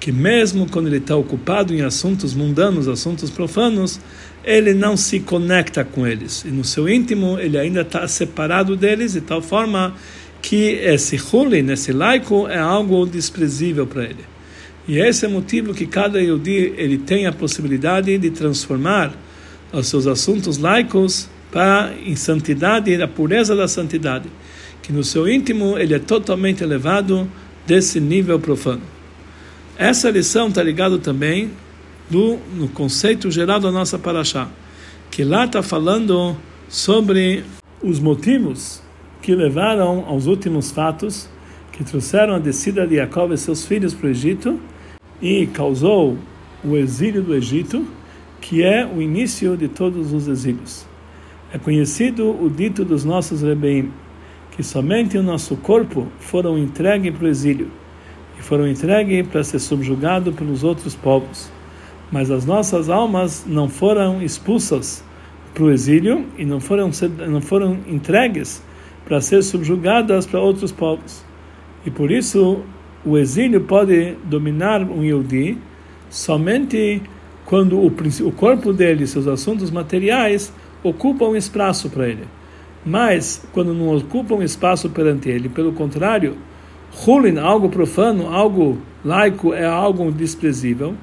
que 0.00 0.10
mesmo 0.10 0.68
quando 0.68 0.88
ele 0.88 0.96
está 0.96 1.16
ocupado 1.16 1.72
em 1.74 1.82
assuntos 1.82 2.34
mundanos, 2.34 2.88
assuntos 2.88 3.30
profanos, 3.30 4.00
ele 4.44 4.74
não 4.74 4.96
se 4.96 5.20
conecta 5.20 5.84
com 5.84 6.06
eles. 6.06 6.44
E 6.44 6.48
no 6.48 6.64
seu 6.64 6.88
íntimo, 6.88 7.38
ele 7.38 7.58
ainda 7.58 7.82
está 7.82 8.06
separado 8.08 8.76
deles 8.76 9.12
de 9.12 9.20
tal 9.20 9.40
forma 9.40 9.94
que 10.40 10.80
esse 10.82 11.16
hulin, 11.16 11.70
esse 11.70 11.92
laico, 11.92 12.48
é 12.48 12.58
algo 12.58 13.06
desprezível 13.06 13.86
para 13.86 14.04
ele. 14.04 14.24
E 14.86 14.98
esse 14.98 15.24
é 15.24 15.28
o 15.28 15.30
motivo 15.30 15.72
que 15.72 15.86
cada 15.86 16.20
Yehudi 16.20 16.74
ele 16.76 16.98
tem 16.98 17.26
a 17.26 17.32
possibilidade 17.32 18.18
de 18.18 18.30
transformar 18.30 19.12
os 19.72 19.86
seus 19.86 20.06
assuntos 20.06 20.58
laicos 20.58 21.28
para 21.52 21.92
em 22.04 22.16
santidade, 22.16 23.00
a 23.00 23.06
pureza 23.06 23.54
da 23.54 23.68
santidade, 23.68 24.28
que 24.82 24.92
no 24.92 25.04
seu 25.04 25.28
íntimo 25.28 25.78
ele 25.78 25.94
é 25.94 25.98
totalmente 25.98 26.64
elevado 26.64 27.30
desse 27.64 28.00
nível 28.00 28.40
profano. 28.40 28.82
Essa 29.78 30.10
lição 30.10 30.48
está 30.48 30.62
ligada 30.62 30.98
também 30.98 31.50
do, 32.08 32.38
no 32.54 32.68
conceito 32.68 33.30
geral 33.30 33.60
da 33.60 33.70
nossa 33.70 33.98
paraxá, 33.98 34.48
que 35.10 35.24
lá 35.24 35.44
está 35.44 35.62
falando 35.62 36.36
sobre 36.68 37.44
os 37.82 37.98
motivos 37.98 38.82
que 39.20 39.34
levaram 39.34 40.04
aos 40.06 40.26
últimos 40.26 40.70
fatos 40.70 41.28
que 41.72 41.82
trouxeram 41.84 42.34
a 42.34 42.38
descida 42.38 42.86
de 42.86 42.96
Jacob 42.96 43.32
e 43.32 43.38
seus 43.38 43.64
filhos 43.64 43.94
para 43.94 44.08
o 44.08 44.10
Egito 44.10 44.60
e 45.20 45.46
causou 45.46 46.18
o 46.64 46.76
exílio 46.76 47.22
do 47.22 47.34
Egito, 47.34 47.86
que 48.40 48.62
é 48.62 48.86
o 48.86 49.00
início 49.00 49.56
de 49.56 49.68
todos 49.68 50.12
os 50.12 50.28
exílios. 50.28 50.86
É 51.52 51.58
conhecido 51.58 52.30
o 52.30 52.50
dito 52.50 52.84
dos 52.84 53.04
nossos 53.04 53.42
rebeim, 53.42 53.90
que 54.56 54.62
somente 54.62 55.16
o 55.16 55.22
nosso 55.22 55.56
corpo 55.56 56.08
foram 56.18 56.58
entregues 56.58 57.14
para 57.14 57.24
o 57.24 57.28
exílio 57.28 57.70
e 58.38 58.42
foram 58.42 58.66
entregues 58.66 59.26
para 59.26 59.42
ser 59.42 59.58
subjugado 59.58 60.32
pelos 60.32 60.62
outros 60.62 60.94
povos 60.94 61.50
mas 62.12 62.30
as 62.30 62.44
nossas 62.44 62.90
almas 62.90 63.44
não 63.46 63.70
foram 63.70 64.22
expulsas 64.22 65.02
para 65.54 65.64
o 65.64 65.70
exílio 65.70 66.26
e 66.36 66.44
não 66.44 66.60
foram 66.60 66.90
não 67.28 67.40
foram 67.40 67.78
entregues 67.88 68.62
para 69.06 69.20
ser 69.20 69.42
subjugadas 69.42 70.26
para 70.26 70.38
outros 70.38 70.70
povos. 70.70 71.24
E 71.84 71.90
por 71.90 72.10
isso 72.10 72.60
o 73.04 73.16
exílio 73.16 73.62
pode 73.62 74.14
dominar 74.24 74.82
um 74.82 75.02
Yehudi 75.02 75.58
somente 76.10 77.02
quando 77.46 77.78
o, 77.78 77.86
o 77.86 78.32
corpo 78.32 78.72
dele, 78.72 79.06
seus 79.06 79.26
assuntos 79.26 79.70
materiais, 79.70 80.52
ocupam 80.82 81.36
espaço 81.36 81.90
para 81.90 82.08
ele. 82.08 82.24
Mas 82.84 83.44
quando 83.52 83.74
não 83.74 83.96
ocupam 83.96 84.42
espaço 84.44 84.90
perante 84.90 85.28
ele, 85.28 85.48
pelo 85.48 85.72
contrário, 85.72 86.36
Hulin, 87.06 87.38
algo 87.38 87.68
profano, 87.68 88.28
algo 88.28 88.78
laico, 89.04 89.52
é 89.54 89.64
algo 89.64 90.10
desprezível 90.12 90.94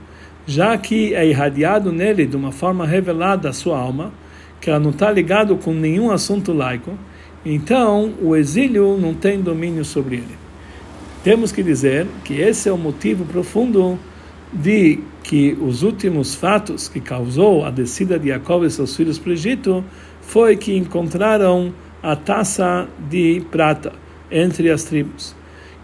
já 0.49 0.75
que 0.79 1.13
é 1.13 1.27
irradiado 1.27 1.91
nele 1.91 2.25
de 2.25 2.35
uma 2.35 2.51
forma 2.51 2.83
revelada 2.83 3.49
a 3.49 3.53
sua 3.53 3.77
alma, 3.77 4.11
que 4.59 4.67
ela 4.67 4.79
não 4.79 4.89
está 4.89 5.11
ligado 5.11 5.55
com 5.57 5.71
nenhum 5.71 6.09
assunto 6.09 6.51
laico, 6.51 6.97
então 7.45 8.15
o 8.19 8.35
exílio 8.35 8.97
não 8.97 9.13
tem 9.13 9.39
domínio 9.39 9.85
sobre 9.85 10.15
ele. 10.15 10.39
Temos 11.23 11.51
que 11.51 11.61
dizer 11.61 12.07
que 12.23 12.33
esse 12.33 12.67
é 12.67 12.71
o 12.71 12.77
motivo 12.79 13.25
profundo 13.25 13.99
de 14.51 14.99
que 15.21 15.55
os 15.61 15.83
últimos 15.83 16.33
fatos 16.33 16.87
que 16.87 16.99
causou 16.99 17.63
a 17.63 17.69
descida 17.69 18.17
de 18.17 18.29
Jacob 18.29 18.63
e 18.63 18.71
seus 18.71 18.95
filhos 18.95 19.19
para 19.19 19.29
o 19.29 19.33
Egito 19.33 19.83
foi 20.19 20.57
que 20.57 20.75
encontraram 20.75 21.71
a 22.01 22.15
taça 22.15 22.87
de 23.07 23.43
prata 23.51 23.93
entre 24.31 24.71
as 24.71 24.83
tribos, 24.83 25.35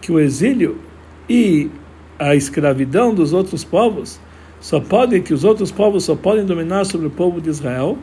que 0.02 0.12
o 0.12 0.20
exílio 0.20 0.80
e 1.30 1.70
a 2.18 2.34
escravidão 2.36 3.14
dos 3.14 3.32
outros 3.32 3.64
povos 3.64 4.25
só 4.66 4.80
pode 4.80 5.22
que 5.22 5.32
os 5.32 5.44
outros 5.44 5.72
povos 5.72 6.06
só 6.06 6.16
podem 6.16 6.44
dominar 6.44 6.86
sobre 6.86 7.06
o 7.06 7.12
povo 7.12 7.40
de 7.40 7.52
Israel 7.52 8.00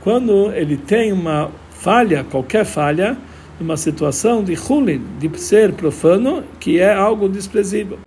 quando 0.00 0.50
ele 0.52 0.78
tem 0.78 1.12
uma 1.12 1.50
falha, 1.68 2.24
qualquer 2.24 2.64
falha, 2.64 3.18
numa 3.60 3.76
situação 3.76 4.42
de 4.42 4.54
hulin, 4.54 5.02
de 5.18 5.38
ser 5.38 5.74
profano, 5.74 6.42
que 6.58 6.80
é 6.80 6.90
algo 6.90 7.28
desprezível. 7.28 7.98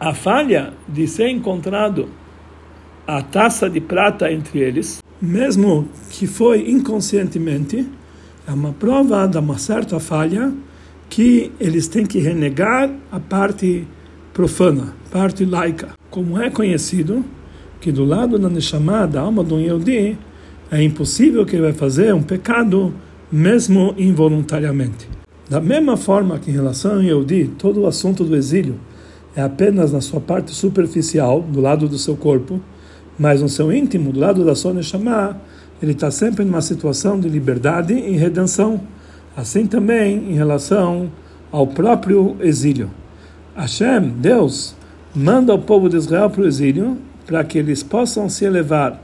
A 0.00 0.14
falha 0.14 0.72
de 0.88 1.06
ser 1.06 1.28
encontrado 1.28 2.08
a 3.06 3.20
taça 3.20 3.68
de 3.68 3.82
prata 3.82 4.32
entre 4.32 4.60
eles, 4.60 5.02
mesmo 5.20 5.86
que 6.08 6.26
foi 6.26 6.70
inconscientemente, 6.70 7.86
é 8.46 8.50
uma 8.50 8.72
prova 8.72 9.26
de 9.26 9.36
uma 9.36 9.58
certa 9.58 10.00
falha 10.00 10.54
que 11.10 11.52
eles 11.60 11.86
têm 11.86 12.06
que 12.06 12.18
renegar 12.18 12.90
a 13.12 13.20
parte 13.20 13.86
profana, 14.32 14.94
parte 15.10 15.44
laica. 15.44 15.90
Como 16.08 16.40
é 16.40 16.48
conhecido 16.48 17.22
que 17.80 17.92
do 17.92 18.04
lado 18.04 18.38
da 18.38 18.48
Neshama, 18.48 19.06
da 19.06 19.20
alma 19.20 19.42
do 19.44 19.58
Yehudi, 19.58 20.18
é 20.70 20.82
impossível 20.82 21.46
que 21.46 21.56
ele 21.56 21.62
vai 21.62 21.72
fazer 21.72 22.14
um 22.14 22.22
pecado 22.22 22.92
mesmo 23.30 23.94
involuntariamente. 23.96 25.08
Da 25.48 25.60
mesma 25.60 25.96
forma 25.96 26.38
que 26.38 26.50
em 26.50 26.54
relação 26.54 26.96
ao 26.96 27.02
Yehudi, 27.02 27.50
todo 27.58 27.80
o 27.80 27.86
assunto 27.86 28.24
do 28.24 28.36
exílio 28.36 28.74
é 29.34 29.42
apenas 29.42 29.92
na 29.92 30.00
sua 30.00 30.20
parte 30.20 30.54
superficial, 30.54 31.40
do 31.40 31.60
lado 31.60 31.88
do 31.88 31.96
seu 31.96 32.16
corpo, 32.16 32.60
mas 33.18 33.40
no 33.40 33.48
seu 33.48 33.72
íntimo, 33.72 34.12
do 34.12 34.20
lado 34.20 34.44
da 34.44 34.54
sua 34.54 34.74
Neshama, 34.74 35.40
ele 35.80 35.92
está 35.92 36.10
sempre 36.10 36.44
numa 36.44 36.60
situação 36.60 37.18
de 37.18 37.28
liberdade 37.28 37.94
e 37.94 38.16
redenção. 38.16 38.80
Assim 39.36 39.66
também 39.66 40.32
em 40.32 40.34
relação 40.34 41.10
ao 41.52 41.66
próprio 41.66 42.36
exílio. 42.40 42.90
Hashem, 43.54 44.10
Deus, 44.18 44.74
manda 45.14 45.54
o 45.54 45.58
povo 45.58 45.88
de 45.88 45.96
Israel 45.96 46.28
para 46.30 46.42
o 46.42 46.46
exílio 46.46 46.98
para 47.28 47.44
que 47.44 47.58
eles 47.58 47.84
possam 47.84 48.28
se 48.28 48.44
elevar 48.44 49.00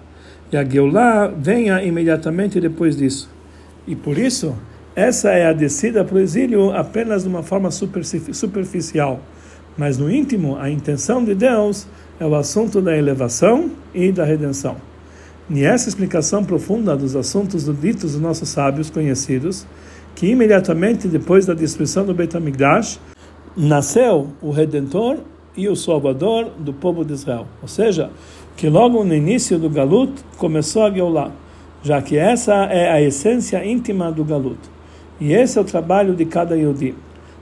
e 0.55 0.57
a 0.57 0.65
Geulah 0.65 1.27
venha 1.37 1.83
imediatamente 1.83 2.61
depois 2.61 2.97
disso. 2.97 3.29
E 3.89 3.97
por 3.97 4.17
isso, 4.17 4.55
essa 4.95 5.31
é 5.31 5.47
a 5.47 5.53
descida 5.53 6.05
para 6.05 6.15
o 6.15 6.21
exílio 6.21 6.71
apenas 6.71 7.25
de 7.25 7.29
uma 7.29 7.43
forma 7.43 7.71
superficial. 7.73 9.21
Mas 9.77 9.99
no 9.99 10.09
íntimo, 10.09 10.57
a 10.57 10.71
intenção 10.71 11.25
de 11.25 11.35
Deus 11.35 11.89
é 12.21 12.25
o 12.25 12.37
assunto 12.37 12.81
da 12.81 12.97
elevação 12.97 13.73
e 13.93 14.13
da 14.13 14.25
redenção. 14.25 14.77
E 15.51 15.65
essa 15.65 15.89
explicação 15.89 16.45
profunda 16.45 16.97
dos 16.97 17.17
assuntos 17.17 17.65
ditos 17.81 18.13
dos 18.13 18.21
nossos 18.21 18.49
sábios 18.49 18.89
conhecidos, 18.89 19.67
que 20.15 20.29
imediatamente 20.29 21.09
depois 21.09 21.47
da 21.47 21.55
destruição 21.55 22.07
do 22.07 22.15
Beit 22.15 22.37
HaMikdash, 22.37 23.01
nasceu 23.57 24.29
o 24.41 24.53
Redentor 24.53 25.19
e 25.57 25.69
o 25.69 25.77
Salvador 25.77 26.51
do 26.59 26.73
povo 26.73 27.05
de 27.05 27.13
Israel. 27.13 27.47
Ou 27.63 27.69
seja, 27.69 28.11
que 28.57 28.69
logo 28.69 29.05
no 29.05 29.15
início 29.15 29.59
do 29.59 29.69
Galut 29.69 30.13
começou 30.37 30.85
a 30.85 30.91
Geulah, 30.91 31.33
já 31.83 32.01
que 32.01 32.17
essa 32.17 32.65
é 32.65 32.91
a 32.91 33.01
essência 33.01 33.65
íntima 33.65 34.11
do 34.11 34.25
Galut. 34.25 34.59
E 35.21 35.33
esse 35.33 35.59
é 35.59 35.61
o 35.61 35.65
trabalho 35.65 36.15
de 36.15 36.25
cada 36.25 36.57
Yodi. 36.57 36.95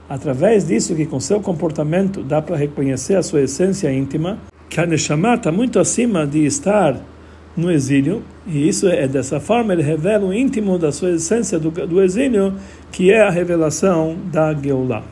Através 0.07 0.67
disso, 0.67 0.95
que 0.95 1.05
com 1.05 1.19
seu 1.19 1.39
comportamento 1.39 2.21
dá 2.21 2.41
para 2.41 2.55
reconhecer 2.55 3.15
a 3.15 3.23
sua 3.23 3.41
essência 3.41 3.91
íntima, 3.91 4.37
que 4.69 4.79
a 4.79 4.85
Neshama 4.85 5.35
está 5.35 5.51
muito 5.51 5.79
acima 5.79 6.27
de 6.27 6.45
estar 6.45 6.99
no 7.55 7.71
exílio, 7.71 8.21
e 8.45 8.67
isso 8.67 8.87
é 8.87 9.07
dessa 9.07 9.39
forma, 9.39 9.73
ele 9.73 9.83
revela 9.83 10.25
o 10.25 10.33
íntimo 10.33 10.77
da 10.77 10.91
sua 10.91 11.11
essência 11.11 11.57
do, 11.59 11.71
do 11.71 12.01
exílio, 12.01 12.53
que 12.91 13.11
é 13.11 13.21
a 13.21 13.29
revelação 13.29 14.17
da 14.31 14.53
Geulah. 14.53 15.03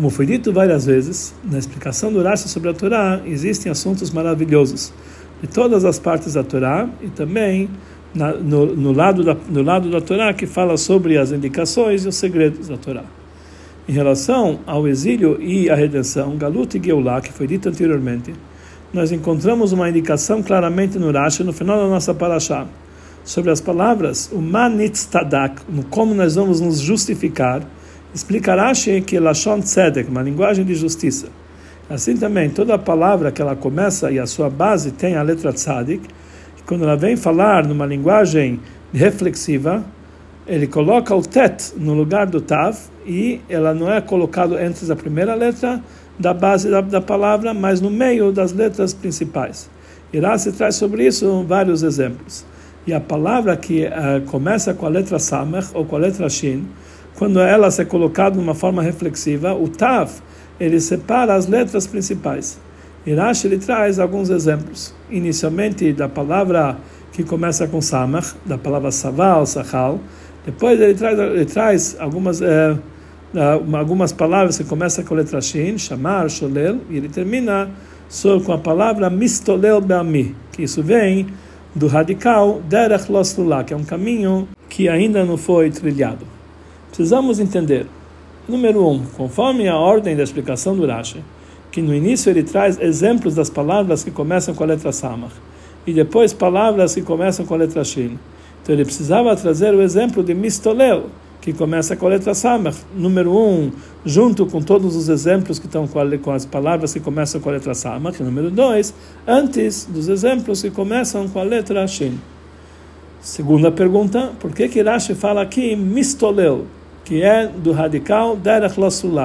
Como 0.00 0.08
foi 0.08 0.24
dito 0.24 0.50
várias 0.50 0.86
vezes, 0.86 1.34
na 1.44 1.58
explicação 1.58 2.10
do 2.10 2.22
Rashi 2.22 2.48
sobre 2.48 2.70
a 2.70 2.72
Torá, 2.72 3.20
existem 3.26 3.70
assuntos 3.70 4.10
maravilhosos 4.10 4.94
de 5.42 5.46
todas 5.46 5.84
as 5.84 5.98
partes 5.98 6.32
da 6.32 6.42
Torá 6.42 6.88
e 7.02 7.08
também 7.08 7.68
na, 8.14 8.32
no, 8.32 8.74
no, 8.74 8.92
lado 8.92 9.22
da, 9.22 9.36
no 9.50 9.62
lado 9.62 9.90
da 9.90 10.00
Torá 10.00 10.32
que 10.32 10.46
fala 10.46 10.78
sobre 10.78 11.18
as 11.18 11.32
indicações 11.32 12.06
e 12.06 12.08
os 12.08 12.14
segredos 12.14 12.68
da 12.68 12.78
Torá. 12.78 13.04
Em 13.86 13.92
relação 13.92 14.60
ao 14.66 14.88
exílio 14.88 15.38
e 15.38 15.68
à 15.68 15.74
redenção, 15.74 16.34
Galut 16.34 16.78
e 16.78 16.82
Geulah, 16.82 17.20
que 17.20 17.30
foi 17.30 17.46
dito 17.46 17.68
anteriormente, 17.68 18.32
nós 18.94 19.12
encontramos 19.12 19.70
uma 19.70 19.86
indicação 19.86 20.42
claramente 20.42 20.98
no 20.98 21.12
Rashi, 21.12 21.44
no 21.44 21.52
final 21.52 21.76
da 21.76 21.88
nossa 21.88 22.14
paraxá, 22.14 22.66
sobre 23.22 23.50
as 23.50 23.60
palavras, 23.60 24.30
o 24.32 24.40
manitz 24.40 25.04
tadak, 25.04 25.60
no 25.68 25.82
como 25.82 26.14
nós 26.14 26.36
vamos 26.36 26.58
nos 26.58 26.80
justificar, 26.80 27.60
Explica 28.12 28.54
Rashi 28.54 29.00
que 29.02 29.18
Lashon 29.20 29.60
Tzedek, 29.60 30.10
uma 30.10 30.22
linguagem 30.22 30.64
de 30.64 30.74
justiça. 30.74 31.28
Assim 31.88 32.16
também, 32.16 32.50
toda 32.50 32.78
palavra 32.78 33.32
que 33.32 33.42
ela 33.42 33.56
começa 33.56 34.10
e 34.10 34.18
a 34.18 34.26
sua 34.26 34.48
base 34.48 34.92
tem 34.92 35.16
a 35.16 35.22
letra 35.22 35.52
Tzadik, 35.52 36.08
quando 36.66 36.84
ela 36.84 36.96
vem 36.96 37.16
falar 37.16 37.66
numa 37.66 37.84
linguagem 37.84 38.60
reflexiva, 38.92 39.84
ele 40.46 40.66
coloca 40.68 41.14
o 41.14 41.22
tet 41.22 41.72
no 41.76 41.94
lugar 41.94 42.26
do 42.26 42.40
tav 42.40 42.76
e 43.04 43.40
ela 43.48 43.74
não 43.74 43.92
é 43.92 44.00
colocado 44.00 44.58
entre 44.58 44.92
a 44.92 44.96
primeira 44.96 45.34
letra 45.34 45.82
da 46.18 46.32
base 46.32 46.70
da, 46.70 46.80
da 46.80 47.00
palavra, 47.00 47.52
mas 47.52 47.80
no 47.80 47.90
meio 47.90 48.30
das 48.30 48.52
letras 48.52 48.94
principais. 48.94 49.68
Irá 50.12 50.36
se 50.38 50.52
traz 50.52 50.76
sobre 50.76 51.06
isso 51.06 51.44
vários 51.46 51.82
exemplos. 51.82 52.44
E 52.86 52.92
a 52.92 53.00
palavra 53.00 53.56
que 53.56 53.84
uh, 53.84 54.20
começa 54.30 54.74
com 54.74 54.86
a 54.86 54.88
letra 54.88 55.18
samech 55.18 55.68
ou 55.74 55.84
com 55.84 55.96
a 55.96 55.98
letra 55.98 56.28
shin, 56.28 56.66
quando 57.16 57.40
ela 57.40 57.68
é 57.68 57.84
colocada 57.84 58.36
de 58.36 58.42
uma 58.42 58.54
forma 58.54 58.82
reflexiva, 58.82 59.54
o 59.54 59.68
Tav, 59.68 60.10
ele 60.58 60.80
separa 60.80 61.34
as 61.34 61.46
letras 61.46 61.86
principais. 61.86 62.58
Irash 63.06 63.44
ele 63.46 63.58
traz 63.58 63.98
alguns 63.98 64.28
exemplos. 64.28 64.94
Inicialmente 65.10 65.92
da 65.92 66.08
palavra 66.08 66.76
que 67.12 67.24
começa 67.24 67.66
com 67.66 67.80
Samach, 67.80 68.34
da 68.44 68.58
palavra 68.58 68.90
Saval, 68.90 69.46
Sachal. 69.46 69.98
Depois 70.44 70.80
ele 70.80 70.94
traz, 70.94 71.18
ele 71.18 71.44
traz 71.44 71.96
algumas, 71.98 72.40
eh, 72.40 72.76
algumas 73.72 74.12
palavras 74.12 74.58
que 74.58 74.64
começam 74.64 75.04
com 75.04 75.14
a 75.14 75.18
letra 75.18 75.40
Shin, 75.40 75.78
Shamar, 75.78 76.28
Sholel, 76.28 76.78
e 76.90 76.96
ele 76.96 77.08
termina 77.08 77.70
só 78.08 78.38
com 78.40 78.52
a 78.52 78.58
palavra 78.58 79.08
Mistolel 79.08 79.80
Be'ami, 79.80 80.34
que 80.52 80.62
isso 80.62 80.82
vem 80.82 81.26
do 81.74 81.86
radical 81.86 82.60
Derech 82.68 83.10
Loslula, 83.10 83.64
que 83.64 83.72
é 83.72 83.76
um 83.76 83.84
caminho 83.84 84.48
que 84.68 84.88
ainda 84.88 85.24
não 85.24 85.36
foi 85.36 85.70
trilhado 85.70 86.39
precisamos 86.90 87.40
entender, 87.40 87.86
número 88.48 88.86
um, 88.86 89.04
conforme 89.16 89.68
a 89.68 89.76
ordem 89.76 90.16
da 90.16 90.22
explicação 90.22 90.76
do 90.76 90.86
Rashi, 90.86 91.22
que 91.70 91.80
no 91.80 91.94
início 91.94 92.30
ele 92.30 92.42
traz 92.42 92.80
exemplos 92.80 93.34
das 93.34 93.48
palavras 93.48 94.02
que 94.02 94.10
começam 94.10 94.54
com 94.54 94.64
a 94.64 94.66
letra 94.66 94.92
Samach, 94.92 95.32
e 95.86 95.92
depois 95.92 96.32
palavras 96.32 96.94
que 96.94 97.02
começam 97.02 97.46
com 97.46 97.54
a 97.54 97.58
letra 97.58 97.84
Shin. 97.84 98.18
Então 98.62 98.74
ele 98.74 98.84
precisava 98.84 99.34
trazer 99.36 99.74
o 99.74 99.80
exemplo 99.80 100.22
de 100.22 100.34
Mistolel, 100.34 101.06
que 101.40 101.52
começa 101.52 101.96
com 101.96 102.06
a 102.06 102.10
letra 102.10 102.34
Samach, 102.34 102.76
número 102.94 103.34
um, 103.34 103.70
junto 104.04 104.44
com 104.46 104.60
todos 104.60 104.94
os 104.94 105.08
exemplos 105.08 105.58
que 105.58 105.66
estão 105.66 105.86
com, 105.86 106.30
as 106.32 106.44
palavras 106.44 106.92
que 106.92 107.00
começam 107.00 107.40
com 107.40 107.48
a 107.48 107.52
letra 107.52 107.72
Samach, 107.72 108.22
número 108.22 108.50
dois, 108.50 108.92
antes 109.26 109.86
dos 109.86 110.08
exemplos 110.08 110.60
que 110.60 110.70
começam 110.70 111.28
com 111.28 111.38
a 111.38 111.44
letra 111.44 111.86
Shin. 111.86 112.18
Segunda 113.20 113.70
pergunta, 113.70 114.32
por 114.40 114.52
que 114.52 114.68
que 114.68 114.82
Rashi 114.82 115.14
fala 115.14 115.42
aqui 115.42 115.76
Mistolel? 115.76 116.64
Que 117.04 117.22
é 117.22 117.46
do 117.46 117.72
radical 117.72 118.36
Derech 118.36 118.76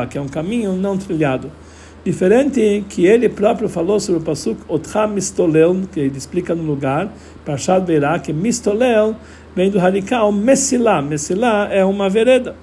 que 0.09 0.17
é 0.17 0.21
um 0.21 0.27
caminho 0.27 0.73
não 0.73 0.97
trilhado. 0.97 1.51
Diferente 2.05 2.85
que 2.87 3.05
ele 3.05 3.27
próprio 3.27 3.67
falou 3.67 3.99
sobre 3.99 4.21
o 4.21 4.23
Pasuk 4.23 4.61
Otcha 4.67 5.07
Mistolel, 5.07 5.75
que 5.91 5.99
ele 5.99 6.17
explica 6.17 6.53
no 6.53 6.61
lugar, 6.61 7.11
Parashat 7.43 7.83
Beirá, 7.83 8.19
que 8.19 8.31
Mistolel 8.31 9.15
vem 9.55 9.71
do 9.71 9.79
radical 9.79 10.31
Messilá. 10.31 11.01
Messilá 11.01 11.67
é 11.71 11.83
uma 11.83 12.07
vereda. 12.07 12.55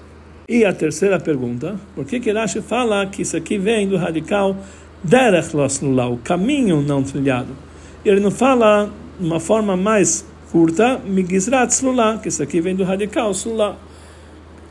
E 0.48 0.64
a 0.64 0.72
terceira 0.72 1.18
pergunta, 1.18 1.74
por 1.94 2.04
que 2.04 2.20
que 2.20 2.30
Rashi 2.30 2.60
fala 2.60 3.06
que 3.06 3.22
isso 3.22 3.36
aqui 3.36 3.58
vem 3.58 3.88
do 3.88 3.96
radical 3.96 4.56
Derech 5.02 5.50
o 5.56 6.16
caminho 6.18 6.80
não 6.80 7.02
trilhado? 7.02 7.56
Ele 8.04 8.20
não 8.20 8.30
fala 8.30 8.90
de 9.18 9.26
uma 9.26 9.40
forma 9.40 9.76
mais 9.76 10.24
curta, 10.52 11.00
Migizrat 11.04 11.72
Slulah, 11.72 12.18
que 12.18 12.28
isso 12.28 12.42
aqui 12.42 12.60
vem 12.60 12.76
do 12.76 12.84
radical 12.84 13.30
Slulah 13.32 13.76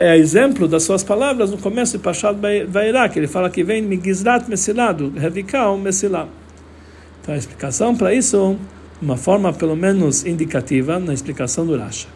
é 0.02 0.18
exemplo 0.18 0.68
das 0.68 0.82
suas 0.82 1.04
palavras 1.04 1.52
no 1.52 1.60
começo 1.60 1.96
de 1.96 2.04
Pashat 2.04 2.36
Vairá, 2.68 3.08
que 3.08 3.20
ele 3.20 3.28
fala 3.28 3.52
que 3.52 3.64
vem 3.64 3.84
Migizrat 3.84 4.50
Mesilá, 4.50 4.92
do 4.92 5.12
Revikal 5.12 5.78
Mesilá. 5.78 6.28
Então 7.22 7.36
a 7.36 7.38
explicação 7.38 7.96
para 7.96 8.12
isso, 8.12 8.58
uma 9.00 9.16
forma 9.16 9.54
pelo 9.54 9.76
menos 9.76 10.26
indicativa 10.26 10.98
na 10.98 11.14
explicação 11.14 11.68
do 11.68 11.78
Rasha. 11.78 12.08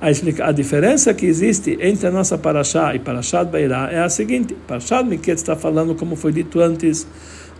A, 0.00 0.10
explica, 0.10 0.46
a 0.46 0.52
diferença 0.52 1.12
que 1.12 1.26
existe 1.26 1.76
entre 1.82 2.06
a 2.06 2.10
nossa 2.10 2.38
Parashá 2.38 2.94
e 2.94 2.98
Parashat 2.98 3.50
Beirá 3.50 3.90
é 3.92 4.00
a 4.00 4.08
seguinte: 4.08 4.56
Parashat 4.66 5.04
Miket 5.04 5.36
está 5.36 5.54
falando, 5.54 5.94
como 5.94 6.16
foi 6.16 6.32
dito 6.32 6.58
antes, 6.60 7.06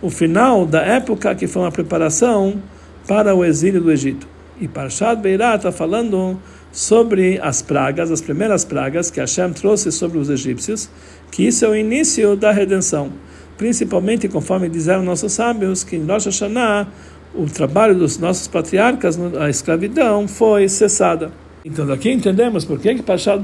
o 0.01 0.09
final 0.09 0.65
da 0.65 0.81
época 0.81 1.35
que 1.35 1.45
foi 1.45 1.61
uma 1.61 1.71
preparação 1.71 2.59
para 3.07 3.35
o 3.35 3.45
exílio 3.45 3.81
do 3.81 3.91
Egito. 3.91 4.27
E 4.59 4.67
Parashat 4.67 5.21
Beirá 5.21 5.55
está 5.57 5.71
falando 5.71 6.39
sobre 6.71 7.39
as 7.41 7.61
pragas, 7.61 8.11
as 8.11 8.21
primeiras 8.21 8.63
pragas 8.63 9.09
que 9.09 9.19
Hashem 9.19 9.53
trouxe 9.53 9.91
sobre 9.91 10.17
os 10.17 10.29
egípcios, 10.29 10.89
que 11.31 11.47
isso 11.47 11.65
é 11.65 11.69
o 11.69 11.75
início 11.75 12.35
da 12.35 12.51
redenção. 12.51 13.11
Principalmente 13.57 14.27
conforme 14.27 14.69
disseram 14.69 15.03
nossos 15.03 15.33
sábios, 15.33 15.83
que 15.83 15.95
em 15.95 16.05
Rosh 16.05 16.25
Hashanah 16.25 16.87
o 17.33 17.45
trabalho 17.45 17.95
dos 17.95 18.17
nossos 18.17 18.47
patriarcas, 18.47 19.19
a 19.39 19.49
escravidão, 19.49 20.27
foi 20.27 20.67
cessada. 20.67 21.31
Então 21.63 21.85
daqui 21.85 22.09
entendemos 22.09 22.63
por 22.63 22.79
que 22.79 22.95
que 22.95 23.03
Pachad 23.03 23.43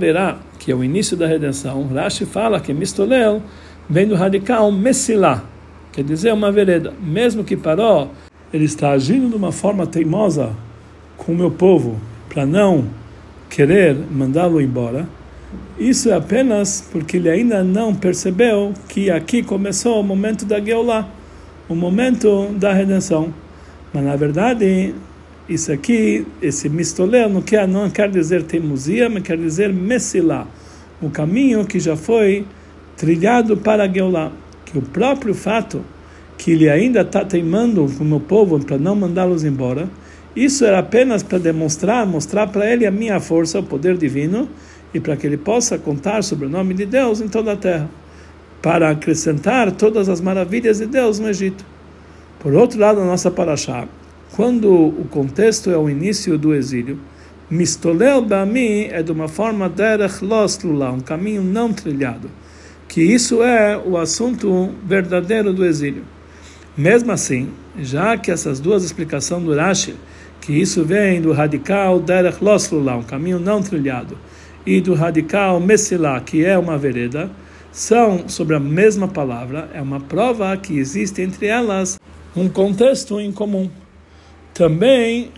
que 0.58 0.72
é 0.72 0.76
o 0.76 0.84
início 0.84 1.18
da 1.18 1.28
redenção, 1.28 1.86
Rashi 1.88 2.26
fala 2.26 2.60
que 2.60 2.74
Mistolel 2.74 3.42
vem 3.90 4.08
do 4.08 4.16
radical 4.16 4.72
Messilá, 4.72 5.44
quer 5.92 6.04
dizer 6.04 6.34
uma 6.34 6.52
vereda. 6.52 6.94
Mesmo 7.02 7.44
que 7.44 7.58
Paró, 7.58 8.10
ele 8.54 8.66
está 8.66 8.92
agindo 8.92 9.30
de 9.30 9.36
uma 9.36 9.52
forma 9.52 9.86
teimosa 9.86 10.56
com 11.18 11.34
o 11.34 11.36
meu 11.36 11.52
povo, 11.52 12.00
para 12.30 12.46
não 12.46 12.86
querer 13.56 13.96
mandá-lo 14.12 14.60
embora, 14.60 15.08
isso 15.80 16.10
é 16.10 16.14
apenas 16.14 16.86
porque 16.92 17.16
ele 17.16 17.30
ainda 17.30 17.64
não 17.64 17.96
percebeu 17.96 18.74
que 18.90 19.10
aqui 19.10 19.42
começou 19.42 20.02
o 20.02 20.04
momento 20.04 20.46
da 20.46 20.60
Geulah, 20.60 21.08
o 21.70 21.74
momento 21.74 22.50
da 22.60 22.74
redenção. 22.74 23.34
Mas 23.94 24.04
na 24.04 24.14
verdade, 24.18 24.94
isso 25.48 25.72
aqui, 25.72 26.28
esse 26.42 26.68
mistolel, 26.68 27.30
não 27.30 27.42
quer, 27.42 27.66
não 27.66 27.90
quer 27.90 28.10
dizer 28.10 28.44
teimosia, 28.44 29.10
mas 29.10 29.24
quer 29.24 29.38
dizer 29.38 29.72
messilá, 29.72 30.46
o 31.02 31.10
caminho 31.10 31.66
que 31.66 31.80
já 31.80 31.96
foi 31.96 32.46
trilhado 32.98 33.56
para 33.56 33.86
a 33.86 33.88
Geulah. 33.88 34.34
Que 34.66 34.78
o 34.78 34.82
próprio 34.82 35.34
fato 35.34 35.82
que 36.38 36.52
ele 36.52 36.70
ainda 36.70 37.02
está 37.02 37.24
teimando 37.24 37.90
com 37.98 38.04
o 38.04 38.08
meu 38.08 38.20
povo 38.20 38.60
para 38.60 38.78
não 38.78 38.98
mandá-los 38.98 39.46
embora, 39.46 39.88
isso 40.36 40.66
era 40.66 40.80
apenas 40.80 41.24
para 41.24 41.38
demonstrar, 41.38 42.06
mostrar 42.06 42.48
para 42.48 42.70
ele 42.70 42.86
a 42.86 42.92
minha 42.92 43.20
força, 43.20 43.60
o 43.60 43.64
poder 43.64 43.98
divino, 43.98 44.50
e 44.94 45.00
para 45.00 45.16
que 45.16 45.26
ele 45.26 45.38
possa 45.38 45.78
contar 45.78 46.24
sobre 46.24 46.46
o 46.46 46.50
nome 46.50 46.74
de 46.74 46.86
Deus 46.86 47.22
em 47.22 47.28
toda 47.28 47.54
a 47.54 47.56
terra, 47.56 47.90
para 48.62 48.90
acrescentar 48.90 49.72
todas 49.72 50.10
as 50.10 50.20
maravilhas 50.20 50.80
de 50.80 50.86
Deus 50.86 51.20
no 51.20 51.30
Egito. 51.30 51.66
Por 52.40 52.54
outro 52.54 52.80
lado, 52.80 53.00
a 53.00 53.06
nossa 53.06 53.32
paraxá, 53.32 53.88
quando 54.36 54.70
o 54.70 55.06
contexto 55.10 55.70
é 55.70 55.78
o 55.78 55.90
início 55.90 56.38
do 56.38 56.54
exílio, 56.54 57.00
Mistolel 57.50 58.22
Bami 58.22 58.86
é 58.86 59.04
de 59.04 59.12
uma 59.12 59.28
forma 59.28 59.70
derech 59.70 60.24
loslula, 60.24 60.92
um 60.92 61.00
caminho 61.00 61.44
não 61.44 61.72
trilhado, 61.72 62.30
que 62.88 63.02
isso 63.02 63.42
é 63.44 63.78
o 63.78 63.98
assunto 63.98 64.72
verdadeiro 64.84 65.54
do 65.54 65.66
exílio. 65.66 66.04
Mesmo 66.76 67.12
assim, 67.12 67.50
já 67.80 68.18
que 68.18 68.32
essas 68.32 68.60
duas 68.60 68.84
explicações 68.84 69.44
do 69.44 69.54
Rashi, 69.54 69.96
que 70.46 70.54
isso 70.54 70.86
vem 70.86 71.20
do 71.20 71.32
radical 71.32 72.00
derech 72.00 72.38
loslula, 72.40 72.98
um 72.98 73.02
caminho 73.02 73.40
não 73.40 73.64
trilhado, 73.64 74.16
e 74.64 74.80
do 74.80 74.94
radical 74.94 75.60
messilá, 75.60 76.20
que 76.20 76.46
é 76.46 76.56
uma 76.56 76.78
vereda, 76.78 77.32
são 77.72 78.30
sobre 78.30 78.56
a 78.56 78.60
mesma 78.60 79.08
palavra, 79.08 79.68
é 79.74 79.82
uma 79.82 80.00
prova 80.00 80.56
que 80.56 80.78
existe 80.78 81.20
entre 81.24 81.48
elas 81.48 82.00
um 82.36 82.48
contexto 82.48 83.20
em 83.20 83.32
comum. 83.32 83.72
Também 84.54 85.32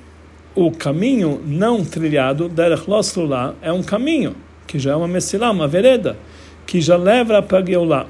o 0.54 0.72
caminho 0.72 1.42
não 1.46 1.86
trilhado, 1.86 2.50
derech 2.50 2.90
loslula, 2.90 3.56
é 3.62 3.72
um 3.72 3.82
caminho, 3.82 4.36
que 4.68 4.78
já 4.78 4.92
é 4.92 4.96
uma 4.98 5.08
messilá, 5.08 5.52
uma 5.52 5.70
vereda, 5.70 6.18
que 6.66 6.82
já 6.82 6.98
leva 6.98 7.42
para 7.42 7.66
Geulah. 7.66 8.08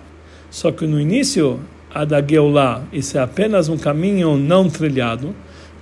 Só 0.49 0.71
que 0.71 0.87
no 0.87 0.99
início, 0.99 1.59
a 1.93 2.03
da 2.03 2.25
Geulah, 2.27 2.81
isso 2.91 3.19
é 3.19 3.21
apenas 3.21 3.69
um 3.69 3.77
caminho 3.77 4.35
não 4.35 4.67
trilhado, 4.67 5.35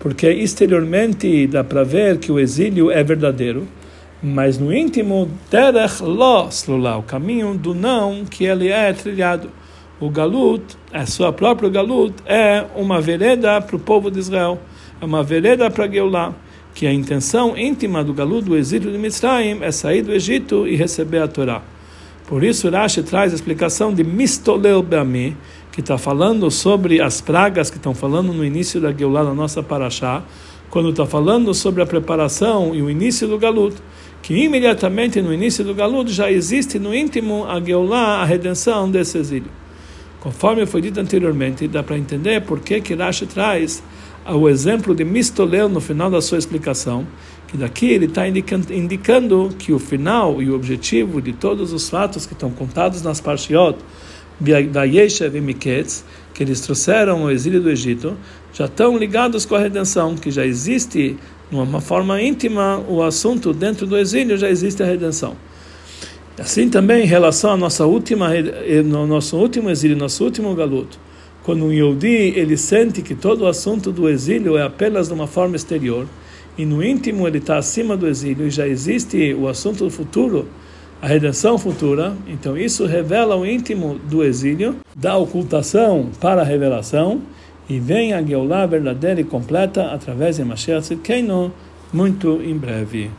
porque 0.05 0.29
exteriormente 0.29 1.47
dá 1.47 1.63
para 1.63 1.83
ver 1.83 2.19
que 2.19 2.31
o 2.31 2.37
exílio 2.37 2.91
é 2.91 3.03
verdadeiro, 3.03 3.67
mas 4.21 4.59
no 4.59 4.71
íntimo, 4.71 5.27
derech 5.49 6.03
lo 6.03 6.47
slula, 6.51 6.97
o 6.97 7.01
caminho 7.01 7.55
do 7.55 7.73
não, 7.73 8.23
que 8.23 8.45
ele 8.45 8.67
é 8.67 8.93
trilhado. 8.93 9.49
O 9.99 10.07
galut, 10.11 10.61
a 10.93 11.07
sua 11.07 11.33
própria 11.33 11.71
galut, 11.71 12.13
é 12.23 12.63
uma 12.75 13.01
vereda 13.01 13.59
para 13.59 13.75
o 13.75 13.79
povo 13.79 14.11
de 14.11 14.19
Israel, 14.19 14.59
é 15.01 15.05
uma 15.05 15.23
vereda 15.23 15.71
para 15.71 15.87
Geulah, 15.91 16.35
que 16.75 16.85
a 16.85 16.93
intenção 16.93 17.57
íntima 17.57 18.03
do 18.03 18.13
galut 18.13 18.45
do 18.45 18.55
exílio 18.55 18.91
de 18.91 18.99
Mitzrayim 18.99 19.63
é 19.63 19.71
sair 19.71 20.03
do 20.03 20.13
Egito 20.13 20.67
e 20.67 20.75
receber 20.75 21.23
a 21.23 21.27
Torá. 21.27 21.63
Por 22.27 22.43
isso, 22.43 22.69
Rashi 22.69 23.01
traz 23.01 23.31
a 23.31 23.35
explicação 23.35 23.91
de 23.91 24.03
Mistolel 24.03 24.83
Be'ami, 24.83 25.35
que 25.75 25.81
está 25.81 25.97
falando 25.97 26.49
sobre 26.49 27.01
as 27.01 27.19
pragas 27.19 27.69
que 27.69 27.75
estão 27.75 27.93
falando 27.93 28.31
no 28.31 28.45
início 28.45 28.79
da 28.79 28.93
Geulah, 28.93 29.25
na 29.25 29.33
nossa 29.33 29.61
Parashá, 29.61 30.23
quando 30.69 30.91
está 30.91 31.05
falando 31.05 31.53
sobre 31.53 31.83
a 31.83 31.85
preparação 31.85 32.73
e 32.73 32.81
o 32.81 32.89
início 32.89 33.27
do 33.27 33.37
Galut, 33.37 33.75
que 34.21 34.33
imediatamente 34.33 35.21
no 35.21 35.33
início 35.33 35.65
do 35.65 35.75
Galut 35.75 36.09
já 36.09 36.31
existe 36.31 36.79
no 36.79 36.95
íntimo 36.95 37.43
a 37.43 37.59
Geulah, 37.59 38.21
a 38.21 38.23
redenção 38.23 38.89
desse 38.89 39.17
exílio. 39.17 39.51
Conforme 40.21 40.65
foi 40.65 40.79
dito 40.79 40.97
anteriormente, 40.97 41.67
dá 41.67 41.83
para 41.83 41.97
entender 41.97 42.41
por 42.43 42.61
que 42.61 42.79
que 42.79 42.95
Rashi 42.95 43.25
traz 43.25 43.83
o 44.25 44.47
exemplo 44.47 44.95
de 44.95 45.03
Mistolel 45.03 45.67
no 45.67 45.81
final 45.81 46.09
da 46.09 46.21
sua 46.21 46.37
explicação, 46.37 47.05
que 47.49 47.57
daqui 47.57 47.87
ele 47.87 48.05
está 48.05 48.25
indicando, 48.25 48.73
indicando, 48.73 49.49
que 49.59 49.73
o 49.73 49.77
final 49.77 50.41
e 50.41 50.49
o 50.49 50.55
objetivo 50.55 51.21
de 51.21 51.33
todos 51.33 51.73
os 51.73 51.89
fatos 51.89 52.25
que 52.25 52.31
estão 52.31 52.49
contados 52.49 53.01
nas 53.01 53.19
Parshiot, 53.19 53.77
da 54.39 54.83
Yeshev 54.83 55.37
e 55.37 55.41
Miketz, 55.41 56.03
que 56.33 56.43
eles 56.43 56.59
trouxeram 56.61 57.23
o 57.23 57.31
exílio 57.31 57.61
do 57.61 57.69
Egito, 57.69 58.17
já 58.53 58.65
estão 58.65 58.97
ligados 58.97 59.45
com 59.45 59.55
a 59.55 59.59
redenção, 59.59 60.15
que 60.15 60.29
já 60.29 60.45
existe, 60.45 61.17
de 61.49 61.55
uma 61.55 61.79
forma 61.79 62.21
íntima, 62.21 62.83
o 62.87 63.01
assunto 63.01 63.53
dentro 63.53 63.87
do 63.87 63.97
exílio, 63.97 64.37
já 64.37 64.49
existe 64.49 64.83
a 64.83 64.85
redenção. 64.85 65.35
Assim 66.37 66.69
também 66.69 67.03
em 67.03 67.07
relação 67.07 67.51
à 67.51 67.57
nossa 67.57 67.85
última, 67.85 68.29
no 68.85 69.07
nosso 69.07 69.37
último 69.37 69.69
exílio, 69.69 69.95
nosso 69.95 70.23
último 70.23 70.53
galuto, 70.53 70.99
quando 71.43 71.63
um 71.63 71.71
Yehudi 71.71 72.33
ele 72.35 72.57
sente 72.57 73.01
que 73.01 73.15
todo 73.15 73.41
o 73.43 73.47
assunto 73.47 73.91
do 73.91 74.09
exílio 74.09 74.57
é 74.57 74.63
apenas 74.63 75.07
de 75.07 75.13
uma 75.13 75.27
forma 75.27 75.55
exterior, 75.55 76.05
e 76.57 76.65
no 76.65 76.83
íntimo 76.83 77.25
ele 77.27 77.37
está 77.37 77.57
acima 77.57 77.95
do 77.95 78.07
exílio 78.07 78.47
e 78.47 78.49
já 78.49 78.67
existe 78.67 79.33
o 79.33 79.47
assunto 79.47 79.85
do 79.85 79.89
futuro, 79.89 80.47
a 81.01 81.07
redenção 81.07 81.57
futura, 81.57 82.13
então 82.27 82.57
isso 82.57 82.85
revela 82.85 83.35
o 83.35 83.45
íntimo 83.45 83.99
do 84.09 84.23
exílio, 84.23 84.77
da 84.95 85.17
ocultação 85.17 86.09
para 86.19 86.41
a 86.41 86.45
revelação, 86.45 87.21
e 87.69 87.79
vem 87.79 88.13
a 88.13 88.21
Geulah 88.21 88.65
verdadeira 88.65 89.21
e 89.21 89.23
completa 89.23 89.87
através 89.87 90.37
de 90.37 90.43
Mashiach 90.43 90.81
Tzidkenu, 90.81 91.51
muito 91.91 92.41
em 92.41 92.57
breve. 92.57 93.11